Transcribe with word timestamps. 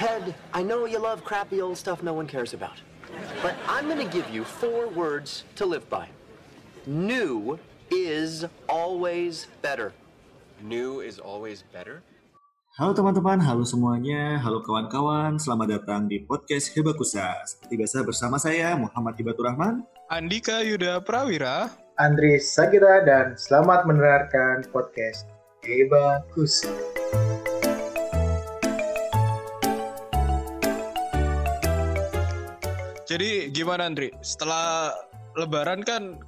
Ted, 0.00 0.32
I 0.56 0.64
know 0.64 0.88
you 0.88 0.96
love 0.96 1.28
crappy 1.28 1.60
old 1.60 1.76
stuff 1.76 2.00
no 2.00 2.16
one 2.16 2.24
cares 2.24 2.56
about. 2.56 2.80
But 3.44 3.52
I'm 3.68 3.84
going 3.84 4.00
to 4.00 4.08
give 4.08 4.24
you 4.32 4.48
four 4.48 4.88
words 4.88 5.44
to 5.60 5.68
live 5.68 5.84
by. 5.92 6.08
New 6.88 7.60
is 7.92 8.48
always 8.64 9.52
better. 9.60 9.92
New 10.64 11.04
is 11.04 11.20
always 11.20 11.68
better? 11.68 12.00
Halo 12.80 12.96
teman-teman, 12.96 13.44
halo 13.44 13.60
semuanya, 13.68 14.40
halo 14.40 14.64
kawan-kawan, 14.64 15.36
selamat 15.36 15.84
datang 15.84 16.08
di 16.08 16.24
podcast 16.24 16.72
Hebakusa. 16.72 17.36
Seperti 17.44 17.76
biasa 17.76 18.00
bersama 18.00 18.40
saya 18.40 18.72
Muhammad 18.80 19.20
Hibatur 19.20 19.52
Rahman. 19.52 19.84
Andika 20.08 20.64
Yuda 20.64 21.04
Prawira. 21.04 21.68
Andri 22.00 22.40
Sagira 22.40 23.04
dan 23.04 23.36
selamat 23.36 23.84
mendengarkan 23.84 24.64
podcast 24.72 25.28
Hebakusa. 25.60 26.72
Jadi 33.10 33.50
gimana 33.50 33.90
Andri? 33.90 34.14
Setelah 34.22 34.94
lebaran 35.34 35.82
kan 35.82 36.22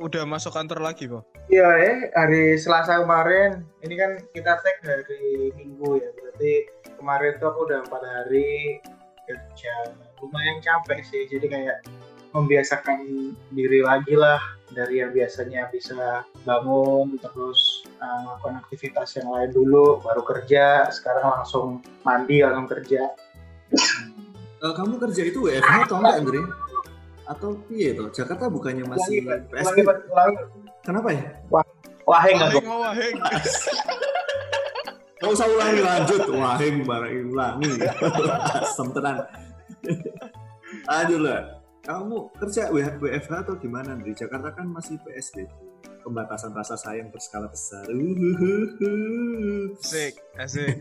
udah 0.00 0.24
masuk 0.24 0.56
kantor 0.56 0.80
lagi, 0.80 1.04
Bang? 1.04 1.20
Iya, 1.52 1.68
eh 1.76 1.98
hari 2.16 2.56
Selasa 2.56 3.04
kemarin, 3.04 3.68
ini 3.84 4.00
kan 4.00 4.16
kita 4.32 4.56
tag 4.64 4.80
hari 4.80 5.52
Minggu 5.52 6.00
ya, 6.00 6.08
berarti 6.16 6.72
kemarin 6.96 7.36
tuh 7.36 7.52
aku 7.52 7.68
udah 7.68 7.84
empat 7.84 8.02
hari 8.08 8.80
kerja. 9.28 9.92
Lumayan 10.24 10.64
capek 10.64 11.04
sih, 11.04 11.28
jadi 11.28 11.46
kayak 11.52 11.78
membiasakan 12.32 13.36
diri 13.52 13.84
lagi 13.84 14.16
lah 14.16 14.40
dari 14.72 15.04
yang 15.04 15.12
biasanya 15.12 15.68
bisa 15.68 16.24
bangun 16.48 17.20
terus 17.20 17.84
uh, 18.00 18.40
aktivitas 18.40 19.20
yang 19.20 19.28
lain 19.28 19.52
dulu 19.52 20.00
baru 20.00 20.24
kerja 20.24 20.88
sekarang 20.88 21.28
langsung 21.28 21.84
mandi 22.08 22.40
langsung 22.40 22.72
kerja 22.72 23.12
Uh, 24.62 24.70
kamu 24.78 24.94
kerja 25.02 25.22
itu 25.26 25.42
WFH 25.42 25.90
atau 25.90 25.98
enggak, 25.98 26.14
Andre? 26.22 26.42
Atau 27.26 27.50
iya 27.74 27.98
tuh? 27.98 28.14
Jakarta 28.14 28.46
bukannya 28.46 28.86
masih 28.86 29.26
PSBB? 29.50 29.90
ulangi, 29.90 30.06
ulangi. 30.06 30.42
Kenapa 30.86 31.08
ya? 31.10 31.24
waheng 31.50 31.82
Waheng, 32.06 32.36
aku 32.46 32.58
oh, 32.70 32.78
waheng. 32.86 33.14
Gak 35.18 35.30
usah 35.34 35.46
ulangi 35.50 35.80
lanjut. 35.82 36.22
Wahing 36.30 36.76
barang 36.86 37.14
ulangi. 37.34 37.74
Asem 38.62 38.88
tenan. 38.94 39.26
Lanjut 40.86 41.20
lah. 41.26 41.40
Kamu 41.82 42.30
kerja 42.38 42.70
WFH 42.70 43.32
atau 43.42 43.58
gimana 43.58 43.98
di 43.98 44.14
Jakarta 44.14 44.54
kan 44.54 44.70
masih 44.70 44.94
PSBB. 45.02 45.50
Pembatasan 46.06 46.54
rasa 46.54 46.78
sayang 46.78 47.10
berskala 47.10 47.50
besar. 47.50 47.82
Asik, 49.82 50.22
asik. 50.38 50.78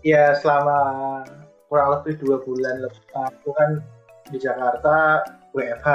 ya 0.00 0.36
selama 0.40 1.20
kurang 1.74 1.90
lebih 1.98 2.14
dua 2.22 2.38
bulan 2.38 2.86
lebih 2.86 3.02
aku 3.18 3.50
kan 3.50 3.82
di 4.30 4.38
Jakarta 4.38 5.26
WFH 5.50 5.90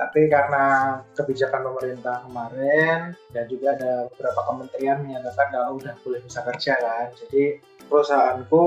tapi 0.00 0.24
karena 0.32 0.96
kebijakan 1.12 1.68
pemerintah 1.68 2.24
kemarin 2.24 3.12
dan 3.36 3.44
juga 3.44 3.76
ada 3.76 4.08
beberapa 4.08 4.40
kementerian 4.48 5.04
menyatakan 5.04 5.52
kalau 5.52 5.76
udah 5.76 5.92
boleh 6.00 6.20
bisa 6.24 6.40
kerja 6.48 6.80
kan. 6.80 7.12
Jadi 7.12 7.60
perusahaanku 7.92 8.64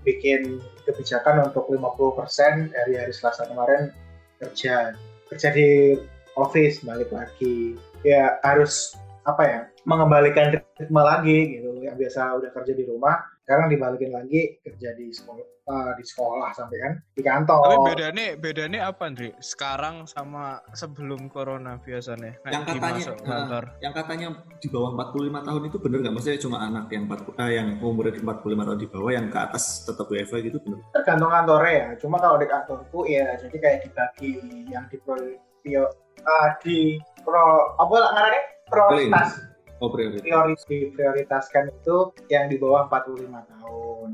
bikin 0.00 0.64
kebijakan 0.88 1.52
untuk 1.52 1.68
50% 1.68 2.72
dari 2.72 2.92
hari 2.96 3.12
Selasa 3.12 3.44
kemarin 3.44 3.92
kerja. 4.40 4.96
Kerja 5.28 5.48
di 5.52 6.00
office 6.40 6.80
balik 6.88 7.12
lagi. 7.12 7.76
Ya 8.00 8.40
harus 8.40 8.96
apa 9.28 9.42
ya 9.44 9.60
mengembalikan 9.84 10.56
ritme 10.56 11.02
lagi 11.04 11.60
gitu. 11.60 11.84
Yang 11.84 12.08
biasa 12.08 12.20
udah 12.40 12.50
kerja 12.52 12.72
di 12.76 12.84
rumah 12.88 13.31
sekarang 13.42 13.74
dibalikin 13.74 14.10
lagi 14.14 14.62
kerja 14.62 14.94
di 14.94 15.10
sekolah 15.10 15.46
uh, 15.66 15.92
di 15.98 16.04
sekolah 16.06 16.50
sampai 16.54 16.78
kan 16.78 16.92
di 17.14 17.22
kantor 17.26 17.58
Tapi 17.62 17.78
bedanya 17.90 18.26
bedanya 18.38 18.80
apa, 18.90 19.02
Andri? 19.10 19.30
Sekarang 19.42 20.06
sama 20.06 20.62
sebelum 20.74 21.26
corona 21.26 21.78
biasanya. 21.82 22.38
Yang 22.46 22.64
katanya 22.70 23.02
eh, 23.02 23.26
kantor. 23.26 23.64
yang 23.82 23.94
katanya 23.94 24.26
di 24.62 24.68
bawah 24.70 24.90
45 24.94 25.46
tahun 25.46 25.62
itu 25.66 25.76
bener 25.82 25.98
nggak 26.06 26.14
maksudnya 26.14 26.40
cuma 26.40 26.58
anak 26.62 26.86
yang 26.94 27.04
40 27.10 27.42
eh, 27.42 27.52
yang 27.58 27.68
umurnya 27.82 28.12
45 28.22 28.66
tahun 28.66 28.78
di 28.78 28.88
bawah 28.88 29.12
yang 29.12 29.26
ke 29.26 29.38
atas 29.38 29.64
tetap 29.86 30.06
WFH 30.06 30.34
gitu 30.46 30.58
bener 30.62 30.78
tergantung 30.94 31.30
kantornya 31.30 31.72
ya 31.74 31.86
cuma 31.98 32.16
kalau 32.22 32.36
di 32.38 32.46
kantorku 32.46 33.00
ya 33.10 33.26
jadi 33.38 33.56
kayak 33.58 33.78
dibagi 33.86 34.32
yang 34.70 34.84
di 34.86 34.96
pro, 35.02 35.18
prio, 35.62 35.84
uh, 36.22 36.48
di 36.62 36.98
pro 37.26 37.74
apa 37.78 37.94
lah 37.98 38.10
ngarannya 38.14 38.42
prioritas 38.70 39.51
oh 39.82 39.90
prioritas 39.90 40.22
prioritas 40.22 40.62
diprioritaskan 40.70 41.64
itu 41.74 41.96
yang 42.30 42.46
di 42.46 42.56
bawah 42.62 42.86
45 42.86 43.26
tahun 43.50 44.10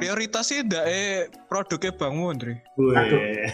Prioritasnya 0.00 0.64
ndak 0.64 0.84
eh 0.88 1.28
produknya 1.44 1.92
Bangmu, 1.92 2.32
Andri. 2.32 2.56
Weh. 2.80 3.44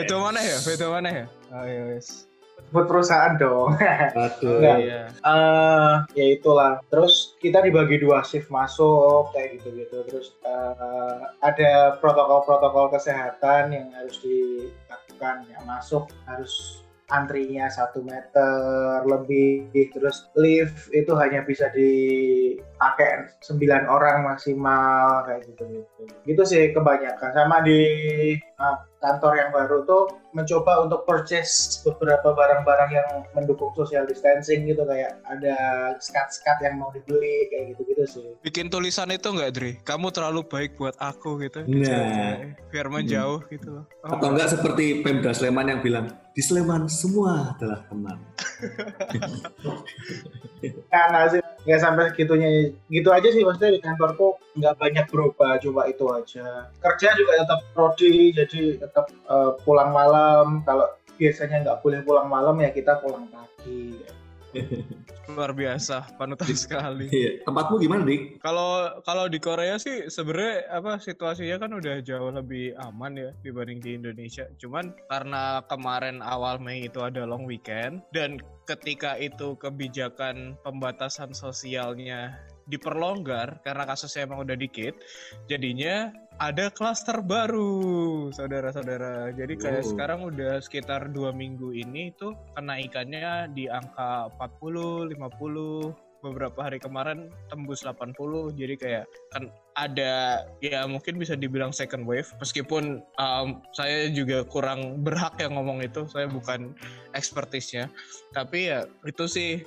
Beda 0.00 0.16
mana 0.16 0.40
ya? 0.40 0.56
Beda 0.64 0.86
mana 0.88 1.08
ya? 1.12 1.26
Ayo 1.52 1.92
wes. 1.92 2.24
buat 2.72 2.90
perusahaan 2.90 3.38
dong 3.38 3.76
Aduh. 4.18 4.58
Iya. 4.58 5.06
eh 5.06 5.94
ya 6.18 6.26
itulah 6.34 6.82
terus 6.90 7.38
kita 7.38 7.62
dibagi 7.62 8.02
dua 8.02 8.26
shift 8.26 8.50
masuk 8.50 9.30
kayak 9.30 9.60
gitu 9.60 9.78
gitu 9.78 10.02
terus 10.10 10.34
eh, 10.42 11.18
ada 11.44 11.94
protokol-protokol 12.02 12.90
kesehatan 12.98 13.70
yang 13.70 13.86
harus 13.94 14.18
dilakukan 14.18 15.46
yang 15.54 15.62
masuk 15.70 16.10
harus 16.26 16.82
antrinya 17.12 17.68
satu 17.68 18.00
meter 18.00 19.04
lebih 19.04 19.68
terus 19.92 20.32
lift 20.40 20.88
itu 20.88 21.12
hanya 21.20 21.44
bisa 21.44 21.68
dipakai 21.68 23.28
9 23.44 23.60
orang 23.92 24.24
maksimal 24.24 25.20
kayak 25.28 25.44
gitu 25.52 25.64
gitu 25.68 26.02
gitu 26.24 26.42
sih 26.48 26.72
kebanyakan. 26.72 27.30
Sama 27.36 27.60
di 27.60 27.80
eh, 28.40 28.76
kantor 29.04 29.32
yang 29.36 29.50
baru 29.52 29.84
tuh 29.84 30.23
mencoba 30.34 30.82
untuk 30.82 31.06
purchase 31.06 31.80
beberapa 31.86 32.34
barang-barang 32.34 32.90
yang 32.90 33.08
mendukung 33.38 33.70
social 33.78 34.02
distancing 34.04 34.66
gitu 34.66 34.82
kayak 34.82 35.16
ada 35.30 35.56
skat-skat 36.02 36.58
yang 36.60 36.82
mau 36.82 36.90
dibeli 36.90 37.46
kayak 37.54 37.64
gitu-gitu 37.72 38.04
sih. 38.04 38.28
Bikin 38.42 38.66
tulisan 38.68 39.14
itu 39.14 39.30
enggak, 39.30 39.54
Dri? 39.54 39.72
Kamu 39.86 40.10
terlalu 40.10 40.42
baik 40.42 40.74
buat 40.74 40.98
aku 40.98 41.38
gitu. 41.46 41.62
Nah. 41.70 42.58
Biar 42.68 42.90
menjauh 42.90 43.46
gitu 43.48 43.80
loh. 43.80 43.84
Oh, 44.02 44.18
Atau 44.18 44.34
enggak 44.34 44.50
seperti 44.52 45.06
Pemda 45.06 45.30
Sleman 45.30 45.70
yang 45.70 45.80
bilang, 45.80 46.10
di 46.34 46.42
Sleman 46.42 46.90
semua 46.90 47.54
adalah 47.54 47.86
teman. 47.86 48.18
Karena 50.90 51.30
sih 51.30 51.44
nggak 51.64 51.80
sampai 51.80 52.04
segitunya 52.12 52.48
gitu 52.92 53.08
aja 53.08 53.28
sih 53.32 53.40
maksudnya 53.40 53.72
di 53.72 53.80
kantorku 53.80 54.36
nggak 54.60 54.76
banyak 54.76 55.06
berubah 55.08 55.56
cuma 55.64 55.88
itu 55.88 56.04
aja 56.12 56.68
kerja 56.68 57.08
juga 57.16 57.40
tetap 57.40 57.60
prodi 57.72 58.36
jadi 58.36 58.84
tetap 58.84 59.08
eh, 59.08 59.50
pulang 59.64 59.90
malam 59.96 60.23
kalau 60.66 60.86
biasanya 61.14 61.56
nggak 61.62 61.78
boleh 61.80 62.00
pulang 62.02 62.26
malam 62.26 62.56
ya 62.58 62.70
kita 62.74 62.98
pulang 62.98 63.30
pagi 63.30 64.02
luar 65.34 65.56
biasa, 65.56 66.14
panutan 66.20 66.52
sekali. 66.54 67.08
Iya. 67.10 67.42
Tempatmu 67.42 67.80
gimana, 67.80 68.04
Dik? 68.04 68.38
Kalau 68.44 69.02
kalau 69.02 69.24
di 69.26 69.40
Korea 69.40 69.80
sih 69.80 70.06
sebenarnya 70.06 70.68
apa 70.70 71.00
situasinya 71.00 71.56
kan 71.64 71.70
udah 71.74 72.04
jauh 72.04 72.30
lebih 72.30 72.76
aman 72.78 73.16
ya 73.16 73.30
dibanding 73.42 73.80
di 73.80 73.90
Indonesia. 73.96 74.46
Cuman 74.60 74.92
karena 75.08 75.64
kemarin 75.66 76.20
awal 76.20 76.60
Mei 76.60 76.86
itu 76.86 77.02
ada 77.02 77.24
long 77.24 77.48
weekend 77.48 78.04
dan 78.12 78.38
ketika 78.68 79.16
itu 79.20 79.56
kebijakan 79.60 80.56
pembatasan 80.64 81.32
sosialnya 81.36 82.32
diperlonggar 82.64 83.60
karena 83.60 83.84
kasusnya 83.84 84.24
emang 84.28 84.44
udah 84.44 84.56
dikit, 84.56 84.96
jadinya 85.48 86.12
ada 86.42 86.66
klaster 86.72 87.22
baru, 87.22 88.28
saudara-saudara. 88.34 89.30
Jadi 89.36 89.54
kayak 89.54 89.86
Wow. 89.86 89.90
sekarang 89.94 90.20
udah 90.26 90.58
sekitar 90.58 91.14
dua 91.14 91.30
minggu 91.30 91.70
ini 91.70 92.10
tuh 92.18 92.34
kenaikannya 92.58 93.54
di 93.54 93.70
angka 93.70 94.34
40, 94.34 95.06
50, 95.14 95.94
beberapa 96.24 96.64
hari 96.64 96.80
kemarin 96.80 97.28
tembus 97.52 97.84
80 97.84 98.56
jadi 98.56 98.74
kayak 98.80 99.04
kan 99.28 99.52
ada 99.76 100.46
ya 100.64 100.88
mungkin 100.88 101.20
bisa 101.20 101.36
dibilang 101.36 101.74
second 101.74 102.08
wave. 102.08 102.30
Meskipun 102.40 103.04
um, 103.20 103.60
saya 103.76 104.08
juga 104.08 104.46
kurang 104.48 105.04
berhak 105.04 105.36
yang 105.42 105.60
ngomong 105.60 105.84
itu. 105.84 106.06
Saya 106.08 106.30
bukan 106.30 106.72
expertise-nya. 107.12 107.90
Tapi 108.32 108.70
ya 108.72 108.86
itu 109.04 109.26
sih 109.26 109.66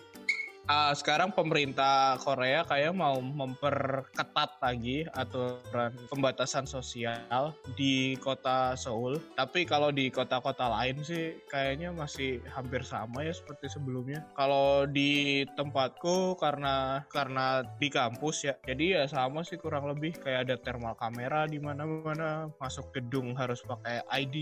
uh, 0.68 0.94
sekarang 0.94 1.32
pemerintah 1.32 2.16
Korea 2.22 2.64
kayak 2.64 2.94
mau 2.94 3.20
memperketat 3.20 4.60
lagi 4.60 5.04
aturan 5.14 5.92
pembatasan 6.08 6.64
sosial 6.64 7.52
di 7.76 8.16
kota 8.20 8.76
Seoul. 8.76 9.20
Tapi 9.36 9.64
kalau 9.64 9.92
di 9.92 10.08
kota-kota 10.10 10.68
lain 10.72 11.02
sih 11.04 11.40
kayaknya 11.48 11.92
masih 11.92 12.40
hampir 12.52 12.84
sama 12.84 13.24
ya 13.24 13.34
seperti 13.34 13.72
sebelumnya. 13.72 14.24
Kalau 14.36 14.86
di 14.86 15.44
tempatku 15.56 16.36
karena 16.38 17.04
karena 17.12 17.64
di 17.78 17.88
kampus 17.88 18.48
ya, 18.48 18.54
jadi 18.64 18.86
ya 18.86 19.04
sama 19.08 19.44
sih 19.44 19.58
kurang 19.58 19.88
lebih 19.88 20.16
kayak 20.20 20.48
ada 20.48 20.56
thermal 20.60 20.96
kamera 20.96 21.46
di 21.46 21.60
mana-mana. 21.60 22.50
Masuk 22.60 22.92
gedung 22.94 23.34
harus 23.36 23.60
pakai 23.64 24.02
ID, 24.10 24.36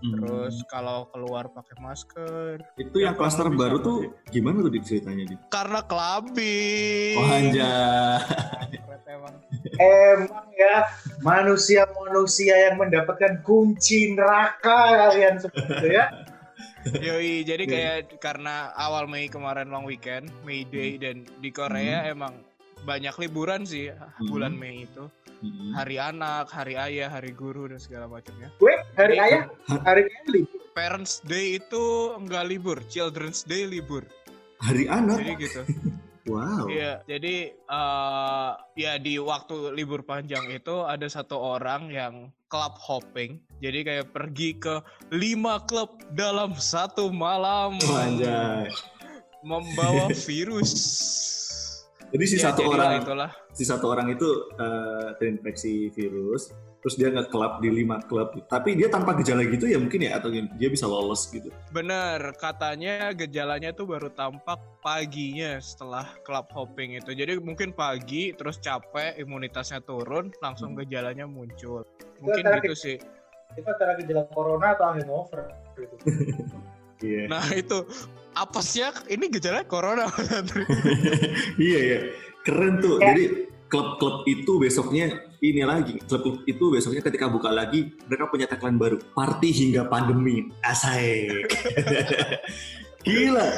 Hmm. 0.00 0.12
terus 0.16 0.54
kalau 0.68 1.06
keluar 1.12 1.48
pakai 1.50 1.76
masker. 1.80 2.60
Itu 2.76 2.96
Ya, 3.00 3.12
yang 3.12 3.16
klaster 3.16 3.48
lebih 3.48 3.60
baru 3.60 3.76
tuh 3.80 3.96
sih. 4.04 4.10
gimana 4.40 4.60
tuh 4.60 4.72
ceritanya? 4.80 5.24
Karena 5.48 5.69
kelabing. 5.78 7.14
Oh 7.14 7.30
anjay. 7.30 8.18
Emang. 9.10 9.34
Emang 9.78 10.46
ya 10.54 10.86
manusia-manusia 11.22 12.54
yang 12.70 12.78
mendapatkan 12.78 13.42
kunci 13.42 14.14
neraka 14.14 15.10
kalian 15.10 15.38
seperti 15.38 15.86
ya. 15.94 16.06
Yoi, 16.96 17.44
jadi 17.44 17.64
Iya. 17.66 17.72
kayak 17.74 18.22
karena 18.24 18.72
awal 18.72 19.04
Mei 19.04 19.28
kemarin 19.28 19.68
long 19.68 19.84
weekend, 19.84 20.32
May 20.46 20.64
Day 20.64 20.96
dan 20.96 21.28
di 21.42 21.52
Korea 21.52 22.08
emang 22.08 22.40
banyak 22.88 23.12
liburan 23.20 23.68
sih 23.68 23.92
bulan 24.30 24.56
Mei 24.56 24.88
itu. 24.88 25.10
Mm-mm. 25.40 25.72
Hari 25.72 25.96
anak, 25.96 26.52
hari 26.52 26.76
ayah, 26.76 27.08
hari 27.08 27.32
guru 27.32 27.68
dan 27.68 27.80
segala 27.80 28.04
macamnya. 28.08 28.52
Gue 28.60 28.76
hari 28.96 29.16
ayah, 29.16 29.48
hari 29.84 30.04
ayah 30.08 30.24
libur. 30.28 30.60
Parents 30.76 31.24
Day 31.24 31.56
itu 31.56 31.84
enggak 32.16 32.44
libur, 32.48 32.78
Children's 32.92 33.44
Day 33.44 33.64
libur. 33.64 34.04
Hari 34.60 34.84
anak. 34.86 35.18
Jadi 35.20 35.34
gitu. 35.40 35.62
Wow. 36.28 36.68
Iya, 36.68 37.00
jadi 37.08 37.48
eh 37.56 38.50
ya 38.76 39.00
di 39.00 39.16
waktu 39.16 39.72
libur 39.72 40.04
panjang 40.04 40.52
itu 40.52 40.84
ada 40.84 41.08
satu 41.08 41.34
orang 41.34 41.88
yang 41.88 42.14
club 42.46 42.76
hopping. 42.76 43.40
Jadi 43.58 43.82
kayak 43.82 44.12
pergi 44.12 44.54
ke 44.54 44.84
lima 45.10 45.64
klub 45.64 45.96
dalam 46.12 46.52
satu 46.54 47.08
malam. 47.08 47.80
Anjay. 47.82 48.68
Membawa 49.42 50.12
virus. 50.28 50.70
Jadi 52.12 52.24
si 52.28 52.36
Ya, 52.36 52.52
satu 52.52 52.68
orang 52.68 53.00
itulah. 53.00 53.30
si 53.56 53.64
satu 53.64 53.86
orang 53.88 54.12
itu 54.12 54.28
eh, 54.60 55.08
terinfeksi 55.16 55.88
virus, 55.90 56.52
terus 56.80 56.96
dia 56.96 57.12
nge-club 57.12 57.60
di 57.60 57.68
lima 57.68 58.00
klub. 58.08 58.32
Tapi 58.48 58.72
dia 58.72 58.88
tanpa 58.88 59.12
gejala 59.20 59.44
gitu 59.44 59.68
ya 59.68 59.76
mungkin 59.76 60.00
ya 60.08 60.16
atau 60.16 60.32
dia 60.32 60.68
bisa 60.72 60.88
lolos 60.88 61.28
gitu. 61.28 61.52
Bener, 61.70 62.32
katanya 62.40 63.12
gejalanya 63.12 63.70
tuh 63.76 63.84
baru 63.84 64.08
tampak 64.12 64.56
paginya 64.80 65.60
setelah 65.60 66.08
club 66.24 66.48
hopping 66.56 66.96
itu. 66.96 67.12
Jadi 67.12 67.36
mungkin 67.36 67.76
pagi 67.76 68.32
terus 68.32 68.56
capek, 68.58 69.20
imunitasnya 69.20 69.84
turun, 69.84 70.32
langsung 70.40 70.72
Hmm. 70.72 70.80
gejalanya 70.84 71.28
muncul. 71.28 71.84
Mungkin 72.24 72.44
antara 72.48 72.64
gitu 72.64 72.76
sih. 72.76 72.96
Itu 73.56 73.68
antara 73.68 74.00
gejala 74.00 74.24
corona 74.32 74.72
atau 74.72 74.96
hangover. 74.96 75.52
Gitu. 75.76 75.94
Iya. 77.00 77.32
Nah 77.32 77.40
itu 77.56 77.80
apa 78.36 78.60
sih 78.60 78.84
ya? 78.84 78.92
Ini 79.08 79.32
gejalanya 79.32 79.64
corona. 79.64 80.04
iya 81.56 81.80
ya. 81.80 81.98
Keren 82.44 82.76
tuh. 82.84 83.00
Ya. 83.00 83.08
Jadi 83.12 83.24
klub-klub 83.70 84.26
itu 84.26 84.58
besoknya 84.58 85.30
ini 85.40 85.62
lagi. 85.62 85.96
Klub 86.04 86.42
itu 86.44 86.64
besoknya 86.74 87.00
ketika 87.06 87.30
buka 87.30 87.48
lagi 87.54 87.94
mereka 88.10 88.26
punya 88.26 88.50
tagline 88.50 88.76
baru. 88.76 88.98
Party 89.14 89.48
hingga 89.54 89.86
pandemi. 89.86 90.50
Asai. 90.60 91.30
Gila. 93.06 93.48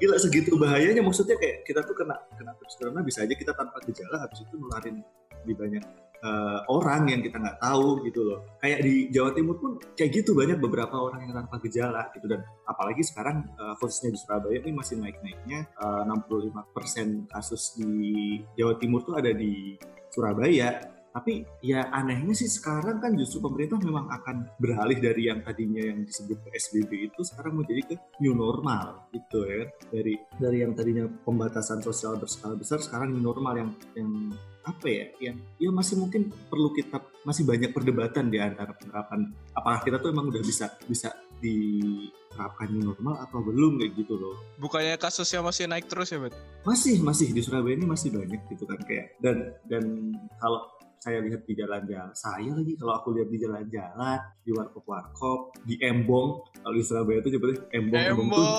Gila 0.00 0.16
segitu 0.18 0.58
bahayanya 0.58 1.04
maksudnya 1.04 1.38
kayak 1.38 1.62
kita 1.68 1.84
tuh 1.86 1.94
kena 1.94 2.18
kena 2.34 2.56
virus 2.58 2.74
corona 2.80 3.00
bisa 3.04 3.22
aja 3.22 3.34
kita 3.36 3.52
tanpa 3.54 3.78
gejala 3.86 4.26
habis 4.26 4.42
itu 4.42 4.54
nularin 4.58 5.04
di 5.46 5.54
banyak 5.54 5.84
eh, 6.22 6.58
orang 6.70 7.02
yang 7.10 7.20
kita 7.20 7.36
nggak 7.42 7.58
tahu 7.58 8.06
gitu 8.06 8.20
loh. 8.22 8.38
Kayak 8.62 8.78
di 8.86 8.94
Jawa 9.10 9.30
Timur 9.34 9.56
pun 9.58 9.72
kayak 9.98 10.10
gitu 10.22 10.38
banyak 10.38 10.58
beberapa 10.62 10.94
orang 10.94 11.26
yang 11.26 11.34
tanpa 11.34 11.58
gejala 11.66 12.08
gitu 12.14 12.30
dan 12.30 12.46
apalagi 12.64 13.02
sekarang 13.02 13.44
eh, 13.58 13.74
khususnya 13.82 14.14
di 14.14 14.18
Surabaya 14.22 14.58
ini 14.62 14.72
masih 14.72 14.96
naik-naiknya 15.02 15.60
eh, 15.66 16.02
65% 16.06 17.26
kasus 17.28 17.74
di 17.76 17.92
Jawa 18.54 18.78
Timur 18.78 19.02
tuh 19.02 19.18
ada 19.18 19.34
di 19.34 19.74
Surabaya. 20.14 21.02
Tapi 21.12 21.44
ya 21.60 21.92
anehnya 21.92 22.32
sih 22.32 22.48
sekarang 22.48 22.96
kan 22.96 23.12
justru 23.12 23.44
pemerintah 23.44 23.76
memang 23.84 24.08
akan 24.08 24.48
beralih 24.56 24.96
dari 24.96 25.28
yang 25.28 25.44
tadinya 25.44 25.84
yang 25.84 26.08
disebut 26.08 26.40
PSBB 26.40 27.12
itu 27.12 27.20
sekarang 27.20 27.60
menjadi 27.60 27.92
ke 27.92 27.94
new 28.24 28.32
normal 28.32 29.12
gitu 29.12 29.44
ya. 29.44 29.68
Dari 29.92 30.16
dari 30.40 30.64
yang 30.64 30.72
tadinya 30.72 31.04
pembatasan 31.04 31.84
sosial 31.84 32.16
berskala 32.16 32.56
besar 32.56 32.80
sekarang 32.80 33.12
new 33.12 33.20
normal 33.20 33.60
yang 33.60 33.70
yang 33.92 34.32
apa 34.62 34.86
ya 34.86 35.06
yang 35.18 35.36
ya 35.58 35.70
masih 35.74 35.98
mungkin 35.98 36.30
perlu 36.46 36.70
kita 36.70 37.02
masih 37.26 37.42
banyak 37.42 37.74
perdebatan 37.74 38.30
di 38.30 38.38
antara 38.38 38.70
penerapan 38.78 39.34
apakah 39.58 39.80
kita 39.82 39.96
tuh 39.98 40.14
emang 40.14 40.30
udah 40.30 40.42
bisa 40.42 40.70
bisa 40.86 41.10
diterapkan 41.42 42.70
new 42.70 42.94
normal 42.94 43.18
atau 43.26 43.42
belum 43.42 43.82
kayak 43.82 43.98
gitu 43.98 44.14
loh 44.14 44.38
Bukannya 44.62 44.94
kasusnya 44.94 45.42
masih 45.42 45.66
naik 45.66 45.90
terus 45.90 46.14
ya, 46.14 46.22
Bet? 46.22 46.38
masih 46.62 47.02
masih 47.02 47.34
di 47.34 47.42
Surabaya 47.42 47.74
ini 47.74 47.86
masih 47.90 48.14
banyak 48.14 48.38
gitu 48.46 48.62
kan 48.62 48.78
kayak 48.86 49.18
dan 49.18 49.50
dan 49.66 50.14
kalau 50.38 50.70
saya 51.02 51.18
lihat 51.18 51.42
di 51.42 51.58
jalan-jalan 51.58 52.14
saya 52.14 52.46
lagi 52.54 52.78
kalau 52.78 52.94
aku 52.94 53.18
lihat 53.18 53.26
di 53.26 53.38
jalan-jalan 53.42 54.18
di 54.46 54.54
warkop 54.54 54.86
warkop 54.86 55.50
di 55.66 55.74
Embong 55.82 56.46
kalau 56.62 56.74
di 56.78 56.82
Surabaya 56.86 57.18
itu 57.18 57.34
nyebutnya 57.34 57.58
Embong 57.74 58.06
Embong 58.06 58.28
tuh 58.30 58.46
Embong. 58.46 58.50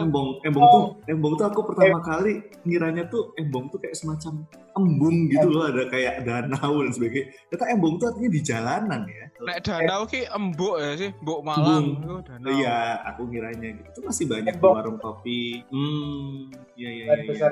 Embong 0.00 0.28
Embong 0.48 0.64
tuh 0.64 0.84
Embong 1.12 1.32
tuh 1.36 1.46
aku 1.52 1.60
pertama 1.68 2.00
kali 2.00 2.40
ngiranya 2.64 3.04
tuh 3.12 3.36
Embong 3.36 3.68
tuh 3.68 3.76
kayak 3.84 4.00
semacam 4.00 4.48
embung 4.80 5.28
gitu 5.28 5.52
loh 5.52 5.68
ada 5.68 5.84
kayak 5.92 6.24
danau 6.24 6.80
dan 6.80 6.92
sebagainya 6.96 7.36
ternyata 7.52 7.66
Embong 7.68 7.94
tuh 8.00 8.06
artinya 8.08 8.30
di 8.32 8.40
jalanan 8.40 9.02
ya 9.04 9.24
Nek 9.40 9.58
danau 9.64 10.04
ki 10.04 10.28
embuk 10.36 10.76
ya 10.76 10.92
sih, 11.00 11.10
embuk 11.16 11.40
Malang. 11.40 11.96
Danau. 12.28 12.52
Iya, 12.52 13.00
aku 13.08 13.24
ngiranya 13.24 13.72
gitu. 13.72 13.88
Itu 13.88 14.00
masih 14.04 14.24
banyak 14.28 14.52
di 14.52 14.60
Embong. 14.60 14.74
warung 14.76 14.98
kopi. 15.00 15.64
Hmm, 15.72 16.52
iya 16.76 16.90
iya 16.92 17.04
iya. 17.24 17.32
iya. 17.32 17.48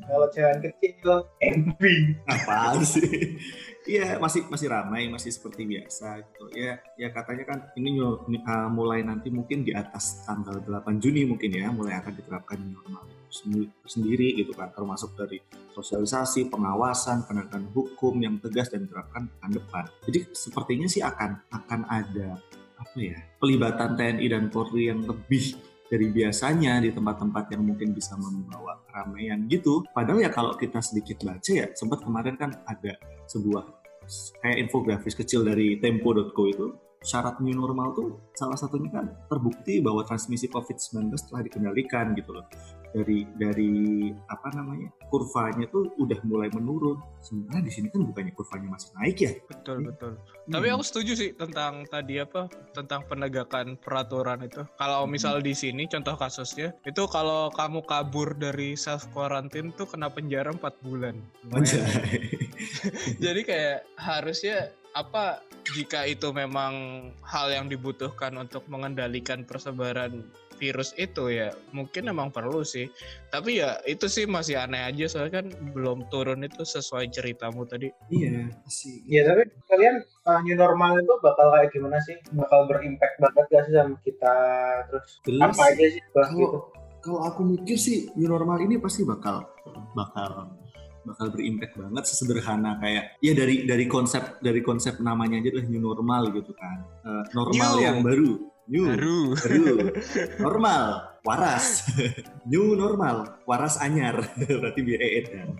Kalau 0.00 0.28
jalan 0.32 0.58
kecil, 0.64 1.28
emping. 1.42 2.18
apaan 2.26 2.82
sih? 2.82 3.36
Iya 3.88 4.20
masih 4.20 4.44
masih 4.52 4.68
ramai 4.68 5.08
masih 5.08 5.32
seperti 5.32 5.64
biasa 5.64 6.20
gitu 6.20 6.52
ya 6.52 6.76
ya 7.00 7.08
katanya 7.16 7.48
kan 7.48 7.58
ini 7.80 7.96
uh, 7.96 8.68
mulai 8.68 9.00
nanti 9.00 9.32
mungkin 9.32 9.64
di 9.64 9.72
atas 9.72 10.20
tanggal 10.28 10.60
8 10.60 11.00
Juni 11.00 11.24
mungkin 11.24 11.48
ya 11.48 11.72
mulai 11.72 11.96
akan 11.96 12.12
diterapkan 12.12 12.60
normal 12.60 13.08
sendiri 13.88 14.36
gitu 14.36 14.52
kan 14.52 14.68
termasuk 14.76 15.16
dari 15.16 15.40
sosialisasi 15.72 16.52
pengawasan 16.52 17.24
penegakan 17.24 17.72
hukum 17.72 18.20
yang 18.20 18.36
tegas 18.36 18.68
dan 18.68 18.84
diterapkan 18.84 19.32
pekan 19.32 19.52
depan 19.56 19.84
jadi 20.04 20.18
sepertinya 20.28 20.86
sih 20.90 21.00
akan 21.00 21.40
akan 21.48 21.80
ada 21.88 22.36
apa 22.76 22.96
ya 23.00 23.16
pelibatan 23.40 23.96
TNI 23.96 24.26
dan 24.28 24.52
Polri 24.52 24.92
yang 24.92 25.08
lebih 25.08 25.56
dari 25.90 26.06
biasanya 26.14 26.78
di 26.78 26.94
tempat-tempat 26.94 27.50
yang 27.50 27.66
mungkin 27.66 27.90
bisa 27.90 28.14
membawa 28.14 28.78
keramaian 28.86 29.50
gitu. 29.50 29.82
Padahal 29.90 30.22
ya 30.22 30.30
kalau 30.30 30.54
kita 30.54 30.78
sedikit 30.78 31.26
baca 31.26 31.50
ya, 31.50 31.66
sempat 31.74 32.06
kemarin 32.06 32.38
kan 32.38 32.54
ada 32.64 32.94
sebuah 33.26 33.66
kayak 34.42 34.58
infografis 34.70 35.18
kecil 35.18 35.42
dari 35.42 35.82
tempo.co 35.82 36.42
itu 36.46 36.66
syarat 37.00 37.40
new 37.40 37.56
normal 37.56 37.96
tuh 37.96 38.20
salah 38.36 38.58
satunya 38.58 38.92
kan 38.92 39.08
terbukti 39.26 39.80
bahwa 39.80 40.04
transmisi 40.04 40.52
COVID-19 40.52 41.10
telah 41.16 41.42
dikendalikan 41.42 42.12
gitu 42.12 42.36
loh. 42.36 42.44
Dari 42.90 43.26
dari 43.38 43.72
apa 44.26 44.50
namanya? 44.54 44.90
kurvanya 45.10 45.66
tuh 45.74 45.90
udah 45.98 46.22
mulai 46.22 46.46
menurun. 46.54 46.94
Sementara 47.18 47.66
di 47.66 47.72
sini 47.74 47.90
kan 47.90 48.06
bukannya 48.06 48.30
kurvanya 48.30 48.78
masih 48.78 48.90
naik 48.94 49.18
ya. 49.18 49.32
Betul, 49.50 49.82
betul. 49.90 50.14
Hmm. 50.16 50.52
Tapi 50.54 50.66
aku 50.70 50.82
setuju 50.86 51.12
sih 51.18 51.30
tentang 51.34 51.82
tadi 51.90 52.22
apa 52.22 52.46
tentang 52.70 53.02
penegakan 53.10 53.74
peraturan 53.74 54.46
itu. 54.46 54.62
Kalau 54.78 55.04
Hmm. 55.04 55.10
misal 55.10 55.42
di 55.42 55.50
sini 55.50 55.90
contoh 55.90 56.14
kasusnya 56.14 56.70
itu 56.86 57.02
kalau 57.10 57.50
kamu 57.50 57.82
kabur 57.90 58.38
dari 58.38 58.78
self 58.78 59.10
quarantine 59.10 59.74
tuh 59.74 59.90
kena 59.90 60.06
penjara 60.06 60.54
4 60.54 60.78
bulan. 60.86 61.18
Jadi 63.24 63.40
kayak 63.42 63.90
harusnya 63.98 64.70
apa 64.94 65.42
jika 65.74 66.06
itu 66.06 66.30
memang 66.34 66.74
hal 67.22 67.50
yang 67.50 67.66
dibutuhkan 67.70 68.34
untuk 68.38 68.66
mengendalikan 68.66 69.46
persebaran 69.46 70.26
virus 70.60 70.92
itu 71.00 71.32
ya 71.32 71.48
mungkin 71.72 72.12
emang 72.12 72.28
perlu 72.28 72.60
sih 72.60 72.92
tapi 73.32 73.64
ya 73.64 73.80
itu 73.88 74.04
sih 74.06 74.28
masih 74.28 74.60
aneh 74.60 74.84
aja 74.84 75.08
soalnya 75.08 75.40
kan 75.40 75.46
belum 75.72 76.12
turun 76.12 76.44
itu 76.44 76.60
sesuai 76.60 77.08
ceritamu 77.08 77.64
tadi 77.64 77.88
iya, 78.12 78.52
masih. 78.60 79.00
Ya 79.08 79.24
tapi 79.24 79.48
kalian 79.66 80.04
uh, 80.28 80.38
new 80.44 80.54
normal 80.54 81.00
itu 81.00 81.14
bakal 81.24 81.48
kayak 81.56 81.72
gimana 81.72 81.96
sih? 82.04 82.20
Bakal 82.30 82.68
berimpact 82.68 83.16
banget 83.16 83.44
gak 83.48 83.62
sih 83.64 83.74
sama 83.74 83.96
kita? 84.04 84.34
Terus 84.90 85.04
Jelas. 85.24 85.48
apa 85.56 85.62
aja 85.72 85.86
sih 85.88 86.02
bahas 86.12 86.28
Kalau 86.28 86.36
gitu? 86.44 86.58
kalau 87.00 87.20
aku 87.24 87.40
mikir 87.48 87.76
sih 87.80 88.12
new 88.12 88.28
normal 88.28 88.60
ini 88.60 88.76
pasti 88.76 89.08
bakal 89.08 89.48
bakal 89.96 90.52
bakal 91.00 91.26
berimpact 91.32 91.80
banget 91.80 92.04
sesederhana 92.04 92.76
kayak 92.76 93.16
ya 93.24 93.32
dari 93.32 93.64
dari 93.64 93.88
konsep 93.88 94.36
dari 94.44 94.60
konsep 94.60 95.00
namanya 95.00 95.40
aja 95.40 95.48
adalah 95.48 95.66
new 95.66 95.80
normal 95.80 96.22
gitu 96.28 96.52
kan 96.52 96.76
Eh, 97.00 97.24
normal 97.32 97.72
New. 97.72 97.80
yang 97.80 97.98
baru 98.04 98.30
new 98.70 98.86
baru. 98.86 99.18
Baru. 99.34 99.66
Normal. 100.46 101.10
Waras. 101.20 101.84
New 102.50 102.72
normal. 102.80 103.44
Waras 103.44 103.76
anyar. 103.76 104.24
Berarti 104.40 104.80
biar 104.80 105.02
edan 105.04 105.52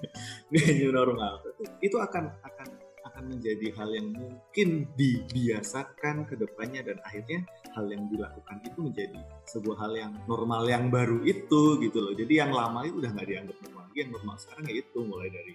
new 0.48 0.88
normal. 0.88 1.44
Itu 1.84 2.00
akan 2.00 2.32
akan 2.40 2.68
akan 3.12 3.24
menjadi 3.28 3.68
hal 3.76 3.92
yang 3.92 4.08
mungkin 4.16 4.88
dibiasakan 4.96 6.24
ke 6.24 6.40
depannya 6.40 6.80
dan 6.88 6.96
akhirnya 7.04 7.44
hal 7.76 7.84
yang 7.92 8.08
dilakukan 8.08 8.64
itu 8.64 8.78
menjadi 8.80 9.20
sebuah 9.44 9.76
hal 9.84 9.92
yang 9.92 10.12
normal 10.24 10.64
yang 10.64 10.88
baru 10.88 11.20
itu 11.28 11.76
gitu 11.84 11.98
loh. 12.00 12.16
Jadi 12.16 12.40
yang 12.40 12.56
lama 12.56 12.80
itu 12.88 12.96
udah 12.96 13.12
nggak 13.12 13.28
dianggap 13.28 13.56
normal 13.60 13.82
lagi. 13.84 13.96
Yang 14.00 14.10
normal 14.16 14.36
sekarang 14.40 14.64
ya 14.64 14.74
itu 14.80 14.98
mulai 15.04 15.28
dari 15.28 15.54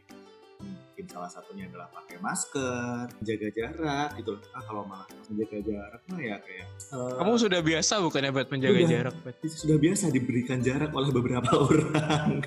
mungkin 0.58 1.06
salah 1.06 1.28
satunya 1.28 1.68
adalah 1.68 1.92
pakai 1.92 2.18
masker 2.18 3.06
jaga 3.20 3.48
jarak 3.52 4.10
gitu 4.16 4.32
loh 4.32 4.42
ah 4.52 4.64
kalau 4.64 4.84
malah 4.84 5.04
menjaga 5.28 5.60
jarak 5.62 6.02
mah 6.08 6.20
ya 6.20 6.36
kayak 6.40 6.66
eh, 6.66 7.12
kamu 7.20 7.34
sudah 7.36 7.60
biasa 7.60 7.94
bukannya 8.00 8.32
buat 8.32 8.48
menjaga 8.48 8.78
Udah. 8.78 8.90
jarak 8.90 9.16
Bet? 9.22 9.36
sudah 9.46 9.78
biasa 9.78 10.04
diberikan 10.10 10.60
jarak 10.60 10.92
oleh 10.92 11.10
beberapa 11.12 11.50
orang. 11.68 12.40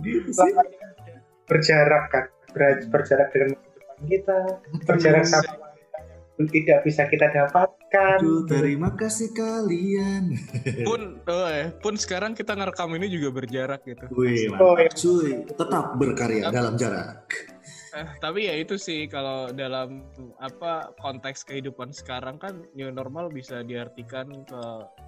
gitu 0.00 0.30
sih. 0.30 0.52
Berjarak 1.44 2.04
kan 2.08 2.24
Ber- 2.54 2.86
berjarak 2.86 3.28
dengan 3.30 3.48
masa 3.52 3.68
depan 3.74 3.96
kita 4.06 4.36
berjarak 4.86 5.24
sama 5.26 5.42
wanita 5.42 5.50
yang 5.50 5.63
tidak 6.50 6.82
bisa 6.82 7.06
kita 7.06 7.30
dapatkan 7.30 8.18
Aduh, 8.18 8.42
terima 8.44 8.90
kasih 8.90 9.30
kalian. 9.30 10.34
pun 10.88 11.22
eh, 11.24 11.70
pun 11.78 11.94
sekarang 11.94 12.34
kita 12.34 12.52
ngerekam 12.52 12.90
ini 12.94 13.06
juga 13.06 13.30
berjarak 13.32 13.86
gitu 13.86 14.10
Wih, 14.10 14.50
Oh, 14.58 14.74
iya. 14.74 14.90
cuy. 14.90 15.46
Tetap 15.46 15.94
berkarya 15.94 16.50
dalam 16.50 16.74
jarak. 16.74 17.30
Eh, 17.94 18.06
tapi 18.18 18.50
ya 18.50 18.58
itu 18.58 18.74
sih 18.74 19.06
kalau 19.06 19.54
dalam 19.54 20.02
apa 20.42 20.90
konteks 20.98 21.46
kehidupan 21.46 21.94
sekarang 21.94 22.34
kan 22.34 22.66
new 22.74 22.90
normal 22.90 23.30
bisa 23.30 23.62
diartikan 23.62 24.42
ke 24.42 24.62